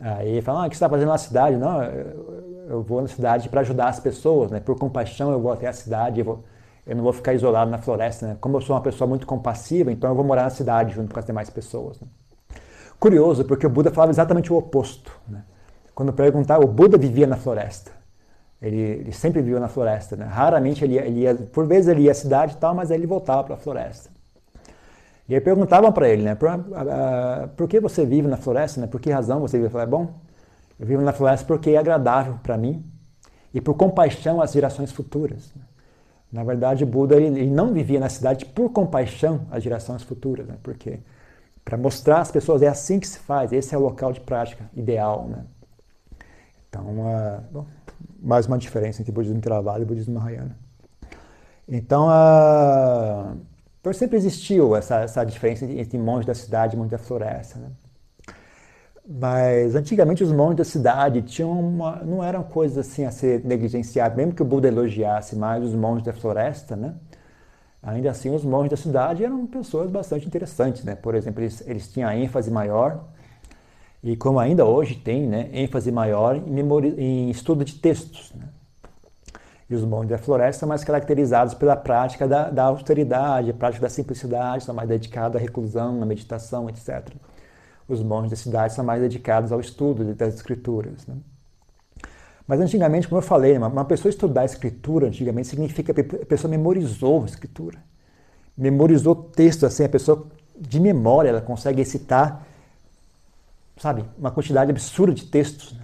[0.00, 1.56] Aí ele fala, ah, o que você está fazendo na cidade?
[1.56, 4.58] Não, eu, vou na cidade para ajudar as pessoas, né?
[4.58, 6.44] Por compaixão eu vou até a cidade, eu vou
[6.86, 8.36] eu não vou ficar isolado na floresta, né?
[8.40, 11.20] Como eu sou uma pessoa muito compassiva, então eu vou morar na cidade junto com
[11.20, 12.00] as demais pessoas.
[12.00, 12.08] Né?
[12.98, 15.12] Curioso, porque o Buda falava exatamente o oposto.
[15.28, 15.44] Né?
[15.94, 17.92] Quando perguntava, o Buda vivia na floresta.
[18.60, 20.16] Ele, ele sempre vivia na floresta.
[20.16, 20.24] Né?
[20.24, 23.06] Raramente ele ele ia, por vezes ele ia à cidade e tal, mas aí ele
[23.06, 24.10] voltava para a floresta.
[25.30, 26.34] E aí perguntavam para ele, né?
[26.34, 28.80] Por, uh, por, que você vive na floresta?
[28.80, 28.88] Né?
[28.88, 29.66] Por que razão você vive?
[29.66, 30.14] Ele falou, bom,
[30.76, 32.84] eu vivo na floresta porque é agradável para mim
[33.54, 35.54] e por compaixão às gerações futuras.
[36.32, 40.56] Na verdade, Buda ele, ele, não vivia na cidade por compaixão às gerações futuras, né?
[40.64, 40.98] porque
[41.64, 44.68] para mostrar às pessoas é assim que se faz, esse é o local de prática
[44.74, 45.28] ideal.
[45.28, 45.44] Né?
[46.68, 47.66] Então, uh, bom,
[48.20, 50.58] mais uma diferença entre budismo Theravada e budismo Mahayana.
[51.68, 53.36] Então, uh,
[53.80, 57.58] então sempre existiu essa, essa diferença entre monges da cidade e monges da floresta.
[57.58, 57.70] Né?
[59.08, 64.16] Mas antigamente os monges da cidade tinham uma, não eram coisas assim a ser negligenciadas,
[64.16, 66.94] mesmo que o Buda elogiasse mais os monges da floresta, né?
[67.82, 70.94] Ainda assim, os monges da cidade eram pessoas bastante interessantes, né?
[70.94, 73.04] Por exemplo, eles, eles tinham ênfase maior,
[74.02, 78.32] e como ainda hoje tem, né, ênfase maior em, memori em estudo de textos.
[78.34, 78.46] Né?
[79.70, 83.82] E os monges da floresta são mais caracterizados pela prática da, da austeridade, a prática
[83.82, 87.08] da simplicidade, são mais dedicados à reclusão, à meditação, etc
[87.92, 91.06] os monges da cidade são mais dedicados ao estudo das escrituras.
[91.06, 91.16] Né?
[92.46, 97.22] Mas antigamente, como eu falei, uma pessoa estudar escritura antigamente significa que a pessoa memorizou
[97.22, 97.78] a escritura.
[98.56, 100.26] Memorizou texto, assim, a pessoa
[100.58, 102.46] de memória, ela consegue recitar,
[103.76, 105.76] sabe, uma quantidade absurda de textos.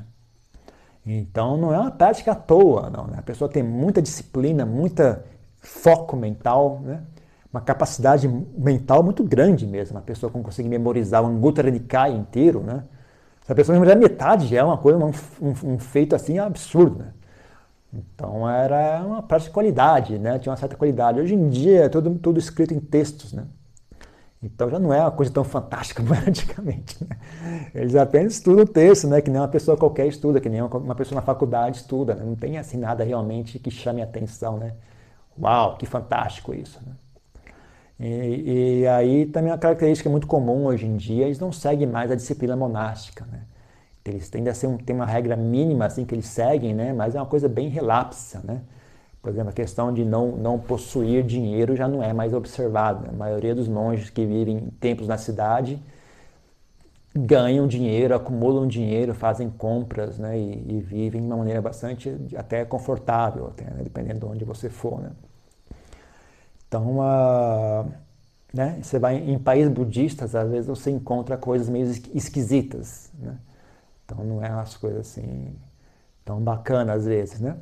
[1.07, 3.07] Então não é uma prática à toa, não.
[3.07, 3.19] Né?
[3.19, 5.25] A pessoa tem muita disciplina, muita
[5.61, 7.03] foco mental, né?
[7.53, 9.97] uma capacidade mental muito grande mesmo.
[9.97, 12.85] Uma pessoa que consegue memorizar o Anguttara Nikaya inteiro, né?
[13.45, 16.99] Se a pessoa memorizar metade já é uma coisa, um, um, um, feito assim absurdo,
[16.99, 17.13] né?
[17.95, 20.39] Então era uma prática de qualidade, né?
[20.39, 21.21] Tinha uma certa qualidade.
[21.21, 23.45] Hoje em dia é tudo, tudo escrito em textos, né?
[24.43, 27.03] Então já não é uma coisa tão fantástica como era antigamente.
[27.05, 27.17] Né?
[27.75, 29.21] Eles apenas estudam o texto, né?
[29.21, 32.15] que nem uma pessoa qualquer estuda, que nem uma pessoa na faculdade estuda.
[32.15, 32.25] Né?
[32.25, 34.59] Não tem assim nada realmente que chame atenção.
[34.59, 34.75] Né?
[35.41, 36.81] Uau, que fantástico isso.
[36.87, 36.93] Né?
[37.99, 42.11] E, e, aí também uma característica muito comum hoje em dia, eles não seguem mais
[42.11, 43.41] a disciplina monástica, né?
[44.05, 46.93] Eles tendem a ser um, tem uma regra mínima assim que eles seguem, né?
[46.93, 48.61] Mas é uma coisa bem relapsa, né?
[49.27, 53.09] Por exemplo, a questão de não, não possuir dinheiro já não é mais observada.
[53.09, 55.83] A maioria dos monges que vivem em templos na cidade
[57.13, 60.39] ganham dinheiro, acumulam dinheiro, fazem compras, né?
[60.39, 63.81] E, e vivem de uma maneira bastante até confortável, até, né?
[63.83, 65.11] dependendo de onde você for, né?
[66.69, 67.91] Então, uh,
[68.55, 73.11] né, você vai em países budistas, às vezes você encontra coisas meio esquisitas.
[73.19, 73.37] Né?
[74.05, 75.53] Então, não é umas coisas assim
[76.25, 77.57] tão bacanas às vezes, né?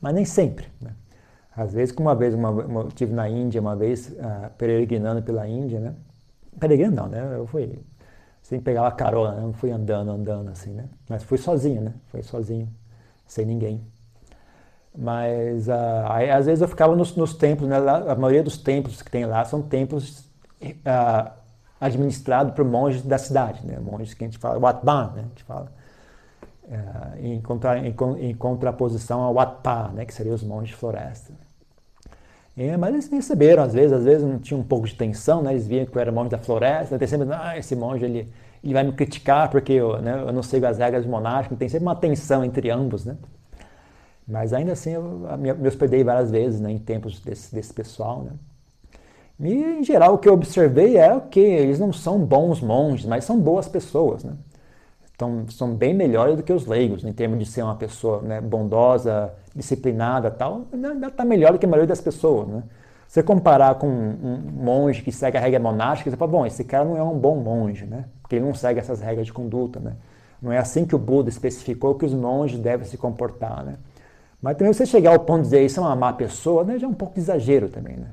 [0.00, 0.68] Mas nem sempre.
[0.80, 0.94] Né?
[1.56, 5.22] Às vezes, como uma vez, uma, uma, eu estive na Índia uma vez, uh, peregrinando
[5.22, 5.94] pela Índia, né?
[6.58, 7.36] Peregrinando não, né?
[7.36, 7.78] Eu fui
[8.42, 9.42] sem pegar a carona, né?
[9.42, 10.86] não fui andando, andando assim, né?
[11.08, 11.94] Mas fui sozinho, né?
[12.08, 12.68] Fui sozinho,
[13.26, 13.82] sem ninguém.
[14.96, 15.72] Mas uh,
[16.08, 17.78] aí, às vezes eu ficava nos, nos templos, né?
[17.78, 20.20] Lá, a maioria dos templos que tem lá são templos
[20.62, 21.30] uh,
[21.82, 23.78] administrados por monges da cidade, né?
[23.80, 25.22] monges que a gente fala, Watban, né?
[25.24, 25.72] a gente fala,
[26.64, 30.04] uh, em, contra, em, em, contraposição ao Watpa, né?
[30.04, 31.32] que seriam os monges de floresta.
[32.56, 35.42] E, mas eles me receberam, às vezes, às vezes não tinha um pouco de tensão,
[35.42, 35.52] né?
[35.52, 38.28] eles viam que eu era monge da floresta, tem sempre, ah, esse monge ele,
[38.62, 41.86] ele vai me criticar porque eu, né, eu não sigo as regras monásticas, tem sempre
[41.86, 43.16] uma tensão entre ambos, né?
[44.26, 45.02] Mas ainda assim eu
[45.38, 48.22] me hospedei várias vezes né, em tempos desse, desse pessoal.
[48.22, 48.32] Né?
[49.40, 53.24] E em geral o que eu observei é que eles não são bons monges, mas
[53.24, 54.22] são boas pessoas.
[54.22, 54.34] Né?
[55.14, 58.40] Então são bem melhores do que os leigos, em termos de ser uma pessoa né,
[58.40, 60.66] bondosa, disciplinada tal.
[60.72, 62.48] Ainda está melhor do que a maioria das pessoas.
[62.48, 62.62] Né?
[63.12, 66.82] você comparar com um, monge que segue a regra monástica, você fala, bom, esse cara
[66.82, 68.06] não é um bom monge, né?
[68.22, 69.96] Porque ele não segue essas regras de conduta, né?
[70.40, 73.76] Não é assim que o Buda especificou que os monges devem se comportar, né?
[74.40, 76.86] Mas também você chegar ao ponto de dizer isso é uma má pessoa, né, já
[76.86, 78.12] é um pouco de exagero também, né?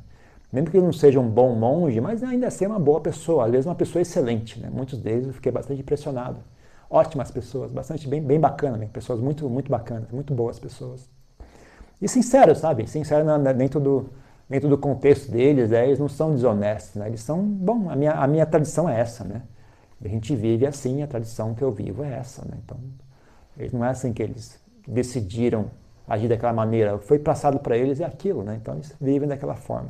[0.52, 3.46] Mesmo que ele não seja um bom monge, mas ainda assim é uma boa pessoa,
[3.46, 4.70] às vezes uma pessoa excelente, né?
[4.70, 6.42] Muitos deles eu fiquei bastante impressionado.
[6.90, 8.90] Ótimas pessoas, bastante bem, bem bacana, né?
[8.92, 11.10] pessoas muito, muito bacanas, muito boas pessoas.
[12.02, 12.88] E sinceros, sabe?
[12.88, 14.10] Sincero dentro do,
[14.50, 15.86] dentro do contexto deles, né?
[15.86, 17.08] eles não são desonestos, né?
[17.08, 19.42] Eles são, bom, a minha, a minha tradição é essa, né?
[20.04, 22.58] A gente vive assim, a tradição que eu vivo é essa, né?
[22.64, 22.78] Então,
[23.74, 25.70] não é assim que eles decidiram
[26.08, 28.58] agir daquela maneira, foi passado para eles é aquilo, né?
[28.60, 29.90] Então eles vivem daquela forma.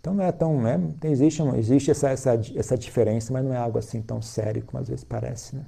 [0.00, 0.80] Então não é tão, né?
[1.04, 4.88] existe, existe essa, essa, essa diferença, mas não é algo assim tão sério como às
[4.88, 5.64] vezes parece, né?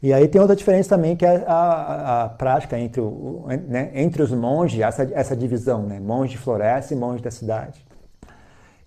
[0.00, 3.90] E aí tem outra diferença também que é a, a, a prática entre, o, né,
[3.94, 5.98] entre os monges, essa, essa divisão, né?
[5.98, 7.84] Monge de floresta e monge da cidade.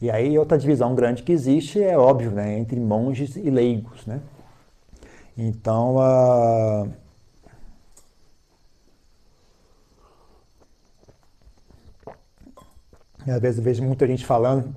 [0.01, 2.57] E aí outra divisão grande que existe é óbvio, né?
[2.57, 4.21] Entre monges e leigos, né?
[5.37, 6.91] Então, uh,
[13.27, 14.73] às vezes eu vejo muita gente falando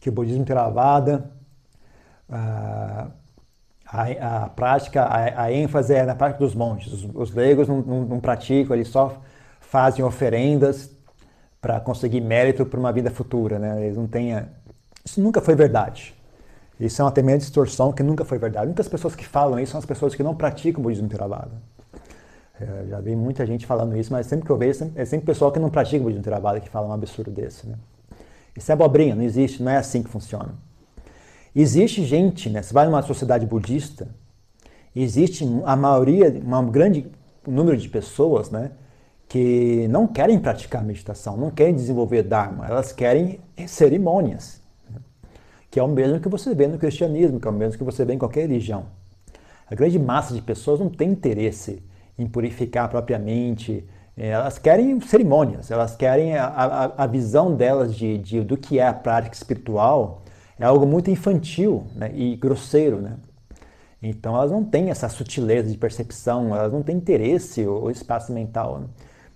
[0.00, 1.30] que o budismo Theravada,
[2.28, 3.10] a,
[3.92, 6.92] a, a prática, a, a, ênfase é na prática dos monges.
[6.92, 9.20] Os, os leigos não, não, não, praticam, eles só
[9.60, 10.90] fazem oferendas
[11.60, 13.58] para conseguir mérito para uma vida futura.
[13.58, 13.84] Né?
[13.84, 14.34] Eles não têm.
[15.04, 16.14] Isso nunca foi verdade.
[16.80, 18.66] Isso é uma tremenda distorção que nunca foi verdade.
[18.66, 21.52] Muitas pessoas que falam isso são as pessoas que não praticam o budismo Theravada.
[22.58, 25.52] É, já vi muita gente falando isso, mas sempre que eu vejo, é sempre pessoal
[25.52, 27.66] que não pratica o budismo Theravada que fala um absurdo desse.
[27.66, 27.76] Né?
[28.56, 30.54] Isso é abobrinha, não existe, não é assim que funciona.
[31.54, 32.62] Existe gente, né?
[32.62, 34.08] Você vai numa sociedade budista,
[34.96, 37.06] existe a maioria, um grande
[37.46, 38.72] número de pessoas, né?
[39.28, 45.00] Que não querem praticar meditação, não querem desenvolver Dharma, elas querem cerimônias, né?
[45.70, 48.04] que é o mesmo que você vê no cristianismo, que é o mesmo que você
[48.04, 48.86] vê em qualquer religião.
[49.70, 51.82] A grande massa de pessoas não tem interesse
[52.18, 53.86] em purificar propriamente.
[54.14, 58.78] É, elas querem cerimônias, elas querem a, a, a visão delas de, de, do que
[58.78, 60.22] é a prática espiritual
[60.58, 63.00] é algo muito infantil né, e grosseiro.
[63.00, 63.16] Né?
[64.02, 68.80] Então elas não têm essa sutileza de percepção, elas não têm interesse ou espaço mental.
[68.80, 68.86] Né?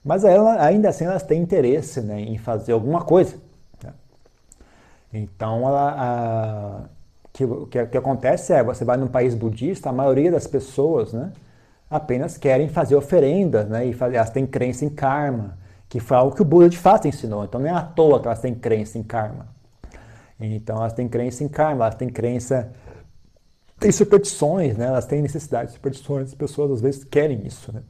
[0.05, 3.37] Mas ela, ainda assim elas têm interesse né, em fazer alguma coisa.
[3.83, 3.93] Né?
[5.13, 6.81] Então ela, a,
[7.33, 11.33] que, que, que acontece é, você vai num país budista, a maioria das pessoas, né?
[11.91, 13.87] apenas querem fazer oferendas, né?
[13.87, 15.57] E elas têm crença em karma,
[15.89, 17.45] que foi algo que o Buda de fato ensinou.
[17.45, 19.47] Então não é à toa que elas têm crença em karma.
[20.39, 22.71] Então elas têm crença em karma, elas têm crença,
[23.79, 24.87] têm superstições, né?
[24.87, 26.29] Elas têm necessidade de superstições.
[26.29, 27.83] As pessoas às vezes querem isso, né?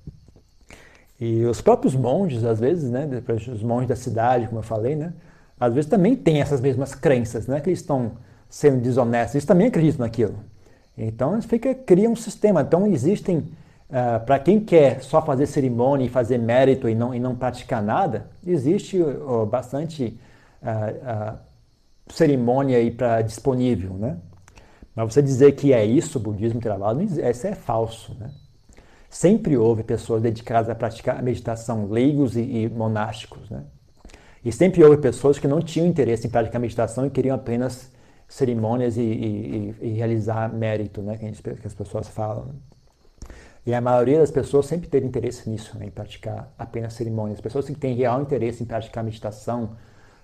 [1.18, 3.08] E os próprios monges, às vezes, né?
[3.52, 5.12] Os monges da cidade, como eu falei, né?
[5.58, 7.60] Às vezes também têm essas mesmas crenças, né?
[7.60, 8.12] Que eles estão
[8.48, 9.34] sendo desonestos.
[9.34, 10.36] Eles também acreditam naquilo.
[10.96, 12.62] Então eles fica, criam um sistema.
[12.62, 13.44] Então existem
[13.88, 17.36] Uh, ah, para quem quer só fazer cerimônia e fazer mérito e não, e não
[17.36, 20.18] praticar nada, existe uh, bastante
[20.60, 21.38] uh,
[22.08, 24.18] cerimônia aí para disponível, né?
[24.94, 28.30] Mas você dizer que é isso, o budismo travado, isso é falso, né?
[29.10, 33.64] Sempre houve pessoas dedicadas a praticar a meditação, leigos e, e monásticos, né?
[34.44, 37.90] E sempre houve pessoas que não tinham interesse em praticar meditação e queriam apenas
[38.28, 41.16] cerimônias e, e, e realizar mérito, né?
[41.16, 42.54] Que, gente, que as pessoas falam.
[43.66, 47.38] E a maioria das pessoas sempre teve interesse nisso, né, em praticar apenas cerimônias.
[47.38, 49.70] As pessoas que têm real interesse em praticar meditação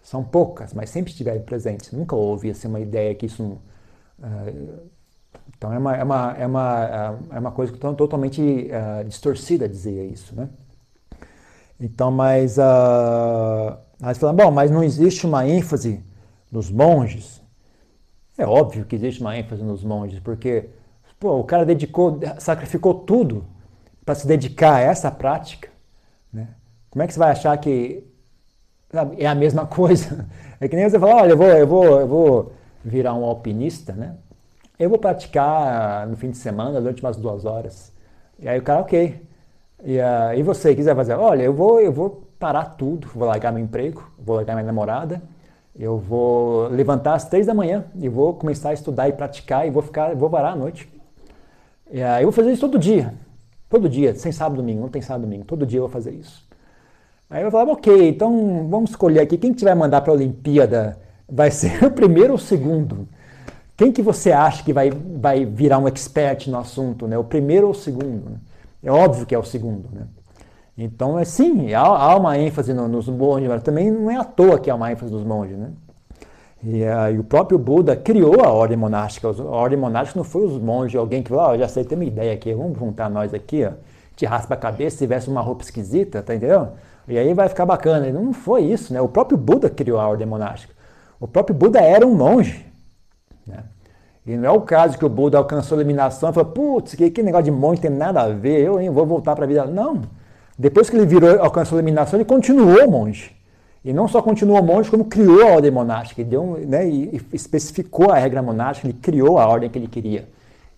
[0.03, 1.93] são poucas, mas sempre estiveram presentes.
[1.93, 3.43] Nunca houve assim, uma ideia que isso.
[4.19, 4.91] Uh,
[5.57, 10.35] então é uma, é, uma, é, uma, é uma coisa totalmente uh, distorcida dizer isso.
[10.35, 10.49] Né?
[11.81, 12.59] Então, mas.
[12.59, 16.03] Uh, aí você bom, mas não existe uma ênfase
[16.51, 17.41] nos monges?
[18.37, 20.69] É óbvio que existe uma ênfase nos monges, porque
[21.23, 23.47] Pô, o cara dedicou, sacrificou tudo
[24.05, 25.69] para se dedicar a essa prática.
[26.33, 26.49] Né?
[26.91, 28.05] Como é que você vai achar que
[28.93, 30.27] sabe, é a mesma coisa?
[30.61, 32.53] É que nem você falar, olha, eu vou, eu vou, eu vou
[32.85, 34.15] virar um alpinista, né?
[34.79, 37.93] Eu vou praticar no fim de semana durante umas duas horas.
[38.39, 39.23] E aí o cara, ok.
[39.85, 43.53] E, uh, e você quiser fazer, olha, eu vou, eu vou parar tudo, vou largar
[43.53, 45.23] meu emprego, vou largar minha namorada,
[45.79, 49.71] eu vou levantar às três da manhã e vou começar a estudar e praticar e
[49.71, 50.89] vou ficar, vou varar à noite.
[51.91, 53.15] É, eu vou fazer isso todo dia.
[53.69, 55.45] Todo dia, sem sábado e domingo, não tem sábado e domingo.
[55.45, 56.47] Todo dia eu vou fazer isso.
[57.33, 59.39] Aí eu falava, ok, então vamos escolher aqui.
[59.39, 63.09] Quem que vai mandar para a Olimpíada vai ser o primeiro ou o segundo?
[63.75, 67.09] Quem que você acha que vai, vai virar um expert no assunto?
[67.09, 67.17] Né?
[67.17, 68.29] O primeiro ou o segundo?
[68.29, 68.37] Né?
[68.85, 69.89] É óbvio que é o segundo.
[69.91, 70.03] Né?
[70.77, 74.25] Então, é, sim, há, há uma ênfase no, nos monges, mas também não é à
[74.25, 75.57] toa que há uma ênfase nos monges.
[75.57, 75.71] Né?
[76.63, 79.29] E, uh, e, o próprio Buda criou a ordem monástica.
[79.29, 82.05] A ordem monástica não foi os monges, alguém que falou, oh, já sei, tem uma
[82.05, 83.71] ideia aqui, vamos juntar nós aqui, ó,
[84.15, 86.73] te raspa a cabeça, se tivesse uma roupa esquisita, tá entendendo?
[87.09, 88.11] E aí vai ficar bacana.
[88.13, 89.01] Não foi isso, né?
[89.01, 90.73] O próprio Buda criou a ordem monástica.
[91.19, 92.67] O próprio Buda era um monge.
[93.47, 93.63] Né?
[94.27, 97.11] E não é o caso que o Buda alcançou a iluminação e falou, putz, que,
[97.11, 99.65] que negócio de monge tem nada a ver, eu hein, vou voltar para a vida.
[99.67, 100.03] Não.
[100.57, 103.35] Depois que ele virou, alcançou a iluminação, ele continuou monge.
[103.85, 108.13] E não só continuou monge, como criou a ordem monástica, e, deu, né, e especificou
[108.13, 110.29] a regra monástica, ele criou a ordem que ele queria.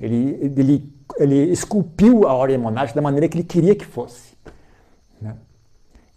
[0.00, 4.34] Ele, ele, ele esculpiu a ordem monástica da maneira que ele queria que fosse.
[5.20, 5.34] Né?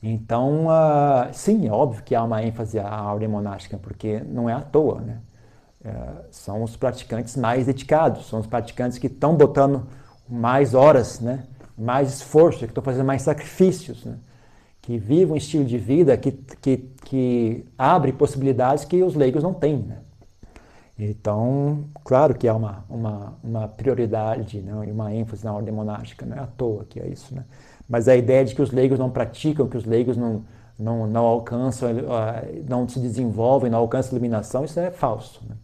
[0.09, 4.53] Então, uh, sim, é óbvio que há uma ênfase à ordem monástica, porque não é
[4.53, 5.01] à toa.
[5.01, 5.19] Né?
[5.83, 5.91] É,
[6.31, 9.87] são os praticantes mais dedicados, são os praticantes que estão botando
[10.27, 11.43] mais horas, né?
[11.77, 14.05] mais esforço, que estão fazendo mais sacrifícios.
[14.05, 14.17] Né?
[14.87, 19.53] que vive um estilo de vida que, que, que abre possibilidades que os leigos não
[19.53, 19.79] têm.
[19.79, 19.97] Né?
[20.97, 26.25] Então, claro que há uma, uma, uma prioridade né, e uma ênfase na ordem monástica,
[26.25, 27.35] não é à toa que é isso.
[27.35, 27.43] Né?
[27.88, 30.43] Mas a ideia de que os leigos não praticam, que os leigos não,
[30.77, 31.89] não, não alcançam,
[32.67, 35.41] não se desenvolvem, não alcançam a iluminação, isso é falso.
[35.47, 35.55] Né?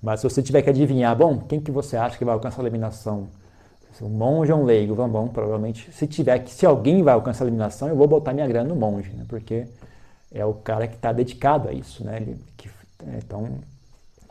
[0.00, 2.64] Mas se você tiver que adivinhar, bom, quem que você acha que vai alcançar a
[2.64, 3.28] iluminação?
[4.00, 7.44] Um monge ou um leigo, vamos, bom, provavelmente, se tiver que, se alguém vai alcançar
[7.44, 9.24] a iluminação, eu vou botar minha grana no monge, né?
[9.28, 9.66] Porque
[10.32, 12.16] é o cara que está dedicado a isso, né?
[12.16, 12.70] Ele, que,
[13.18, 13.46] então,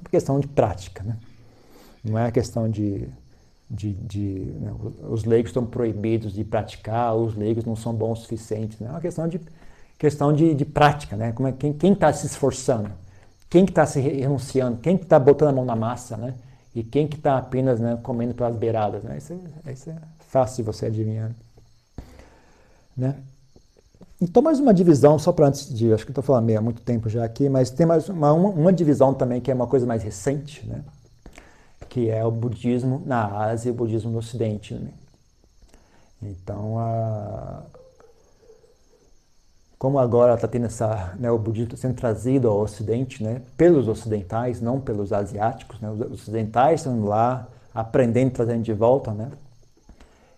[0.04, 1.16] é questão de prática, né?
[2.04, 3.08] Não é questão de,
[3.72, 4.74] de, de né?
[5.10, 8.90] os leigos estão proibidos de praticar, os leigos não são bons o suficiente, né?
[8.90, 9.40] É uma questão de
[9.98, 11.32] questão de, de prática, né?
[11.32, 12.92] Como é, quem está se esforçando,
[13.50, 16.34] quem está se renunciando, quem está botando a mão na massa, né?
[16.74, 19.04] e quem que está apenas né, comendo pelas beiradas.
[19.04, 19.18] Né?
[19.18, 19.34] Isso,
[19.66, 19.96] é, isso é
[20.28, 21.32] fácil de você adivinhar.
[22.96, 23.16] Né?
[24.22, 25.92] Então, mais uma divisão, só para antes de.
[25.92, 28.50] Acho que estou falando meio há muito tempo já aqui, mas tem mais uma, uma,
[28.50, 30.84] uma, divisão também que é uma coisa mais recente, né?
[31.92, 34.74] Que é o budismo na Ásia e o budismo no Ocidente.
[34.74, 34.92] Né?
[36.24, 37.64] Então, a,
[39.78, 44.62] como agora está tendo essa, né, o budismo sendo trazido ao Ocidente, né, pelos ocidentais,
[44.62, 49.30] não pelos asiáticos, né, os ocidentais estão lá aprendendo, trazendo de volta, né.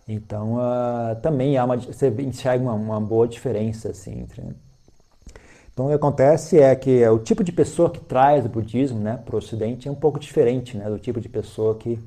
[0.07, 0.57] Então
[1.21, 4.43] também há uma, você enxerga uma, uma boa diferença assim entre.
[5.73, 5.83] Né?
[5.83, 9.17] Então o que acontece é que o tipo de pessoa que traz o budismo, né,
[9.25, 11.99] para o Ocidente é um pouco diferente, né, do tipo de pessoa que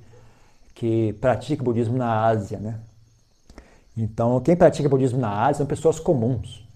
[0.75, 2.79] que pratica o budismo na Ásia, né.
[3.97, 6.67] Então quem pratica budismo na Ásia são pessoas comuns,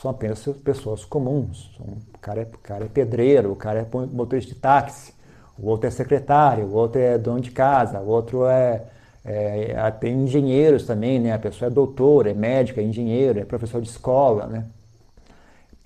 [0.00, 1.70] são apenas pessoas comuns.
[2.14, 5.14] O cara, é, o cara é pedreiro, o cara é motorista de táxi,
[5.58, 8.82] o outro é secretário, o outro é dono de casa, o outro é,
[9.24, 11.32] é tem engenheiros também, né?
[11.32, 14.66] A pessoa é doutora, é médica, é engenheiro, é professor de escola, né?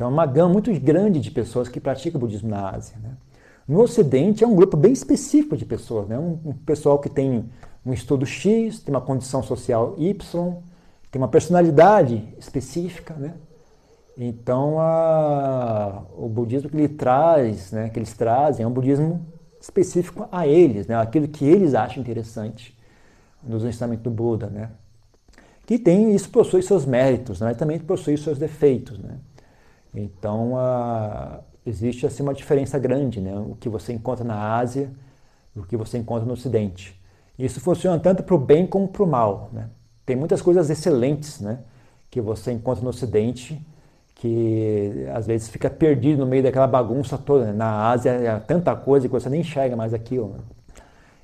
[0.01, 3.11] Então é uma gama muito grande de pessoas que praticam budismo na Ásia, né?
[3.69, 6.19] No Ocidente é um grupo bem específico de pessoas, né?
[6.19, 7.45] Um, pessoal que tem
[7.85, 10.55] um estudo X, tem uma condição social Y,
[11.11, 13.35] tem uma personalidade específica, né?
[14.17, 19.21] Então, a, o budismo que ele traz, né, que eles trazem, é um budismo
[19.61, 22.75] específico a eles, né, aquilo que eles acham interessante
[23.43, 24.71] nos ensinamentos do Buda, né,
[25.67, 29.19] que tem isso possui seus méritos, né, também possui seus defeitos, né.
[29.95, 34.91] Então, a, existe assim uma diferença grande, né, o que você encontra na Ásia
[35.55, 37.01] e o que você encontra no Ocidente.
[37.39, 39.69] Isso funciona tanto para o bem como para o mal, né.
[40.07, 41.61] Tem muitas coisas excelentes, né,
[42.11, 43.65] que você encontra no Ocidente
[44.21, 47.47] que às vezes fica perdido no meio daquela bagunça toda.
[47.47, 47.53] Né?
[47.55, 50.35] Na Ásia é tanta coisa que você nem enxerga mais aquilo.
[50.35, 50.39] Né?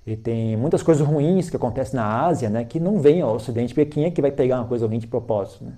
[0.06, 3.74] E tem muitas coisas ruins que acontecem na Ásia né, que não vêm ao Ocidente,
[3.74, 5.64] porque quem é que vai pegar uma coisa ruim de propósito?
[5.64, 5.72] Né?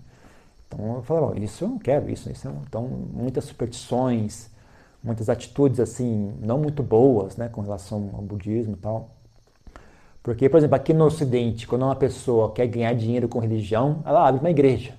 [0.69, 2.31] Então eu falo, isso eu não quero, isso.
[2.31, 4.51] isso então, muitas superstições,
[5.03, 9.11] muitas atitudes assim, não muito boas né, com relação ao budismo e tal.
[10.23, 14.29] Porque, por exemplo, aqui no Ocidente, quando uma pessoa quer ganhar dinheiro com religião, ela
[14.29, 14.95] abre uma igreja.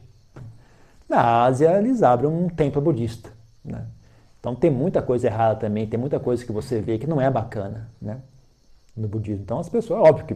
[1.07, 3.29] Na Ásia, eles abrem um templo budista.
[3.63, 3.85] Né?
[4.39, 7.29] Então tem muita coisa errada também, tem muita coisa que você vê que não é
[7.29, 8.19] bacana né?
[8.95, 9.43] no budismo.
[9.43, 10.35] Então as pessoas, óbvio que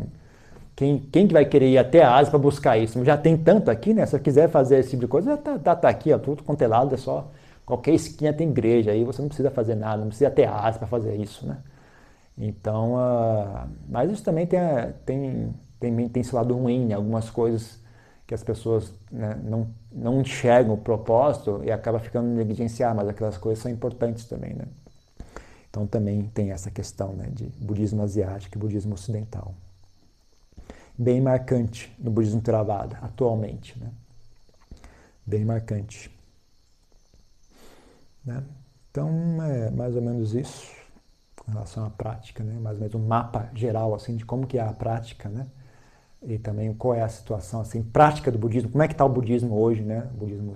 [0.75, 3.03] quem, quem que vai querer ir até a Ásia para buscar isso?
[3.05, 4.05] Já tem tanto aqui, né?
[4.05, 6.97] Se quiser fazer esse tipo de coisa, tá, tá, tá aqui, ó, tudo contelado, é
[6.97, 7.29] só
[7.65, 10.79] qualquer esquina tem igreja, aí você não precisa fazer nada, não precisa até a Ásia
[10.79, 11.57] para fazer isso, né?
[12.37, 14.59] Então, uh, mas isso também tem,
[15.05, 16.95] tem, tem, tem esse lado ruim, né?
[16.95, 17.79] Algumas coisas
[18.25, 23.37] que as pessoas né, não, não enxergam o propósito e acaba ficando negligenciar, mas aquelas
[23.37, 24.65] coisas são importantes também, né?
[25.69, 29.53] Então também tem essa questão né, de budismo asiático e budismo ocidental.
[30.97, 33.77] Bem marcante no budismo Theravada, atualmente.
[33.79, 33.91] Né?
[35.25, 36.11] bem marcante.
[38.25, 38.43] Né?
[38.91, 39.09] Então,
[39.43, 40.71] é mais ou menos isso
[41.35, 42.53] com relação à prática, né?
[42.59, 45.47] mais ou menos um mapa geral assim de como que é a prática, né?
[46.21, 49.09] E também qual é a situação assim prática do budismo, como é que está o
[49.09, 50.09] budismo hoje, né?
[50.13, 50.55] O budismo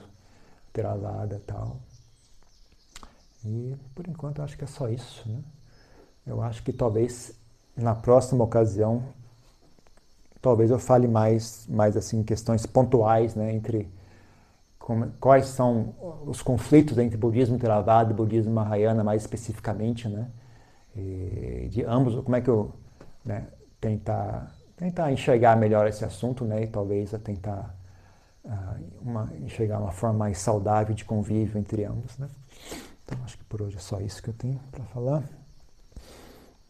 [0.72, 1.78] Theravada tal.
[3.44, 5.44] E por enquanto eu acho que é só isso, né?
[6.26, 7.34] Eu acho que talvez
[7.76, 9.04] na próxima ocasião
[10.42, 13.90] talvez eu fale mais mais assim questões pontuais, né, entre
[14.80, 15.94] como, quais são
[16.26, 20.30] os conflitos entre budismo Theravada e budismo Mahayana mais especificamente, né?
[20.96, 22.72] E de ambos, como é que eu
[23.26, 23.48] né,
[23.82, 26.64] tentar tentar enxergar melhor esse assunto, né?
[26.64, 27.76] E talvez a tentar
[28.46, 28.50] uh,
[29.02, 32.30] uma, enxergar uma forma mais saudável de convívio entre ambos, né?
[33.04, 35.24] Então acho que por hoje é só isso que eu tenho para falar.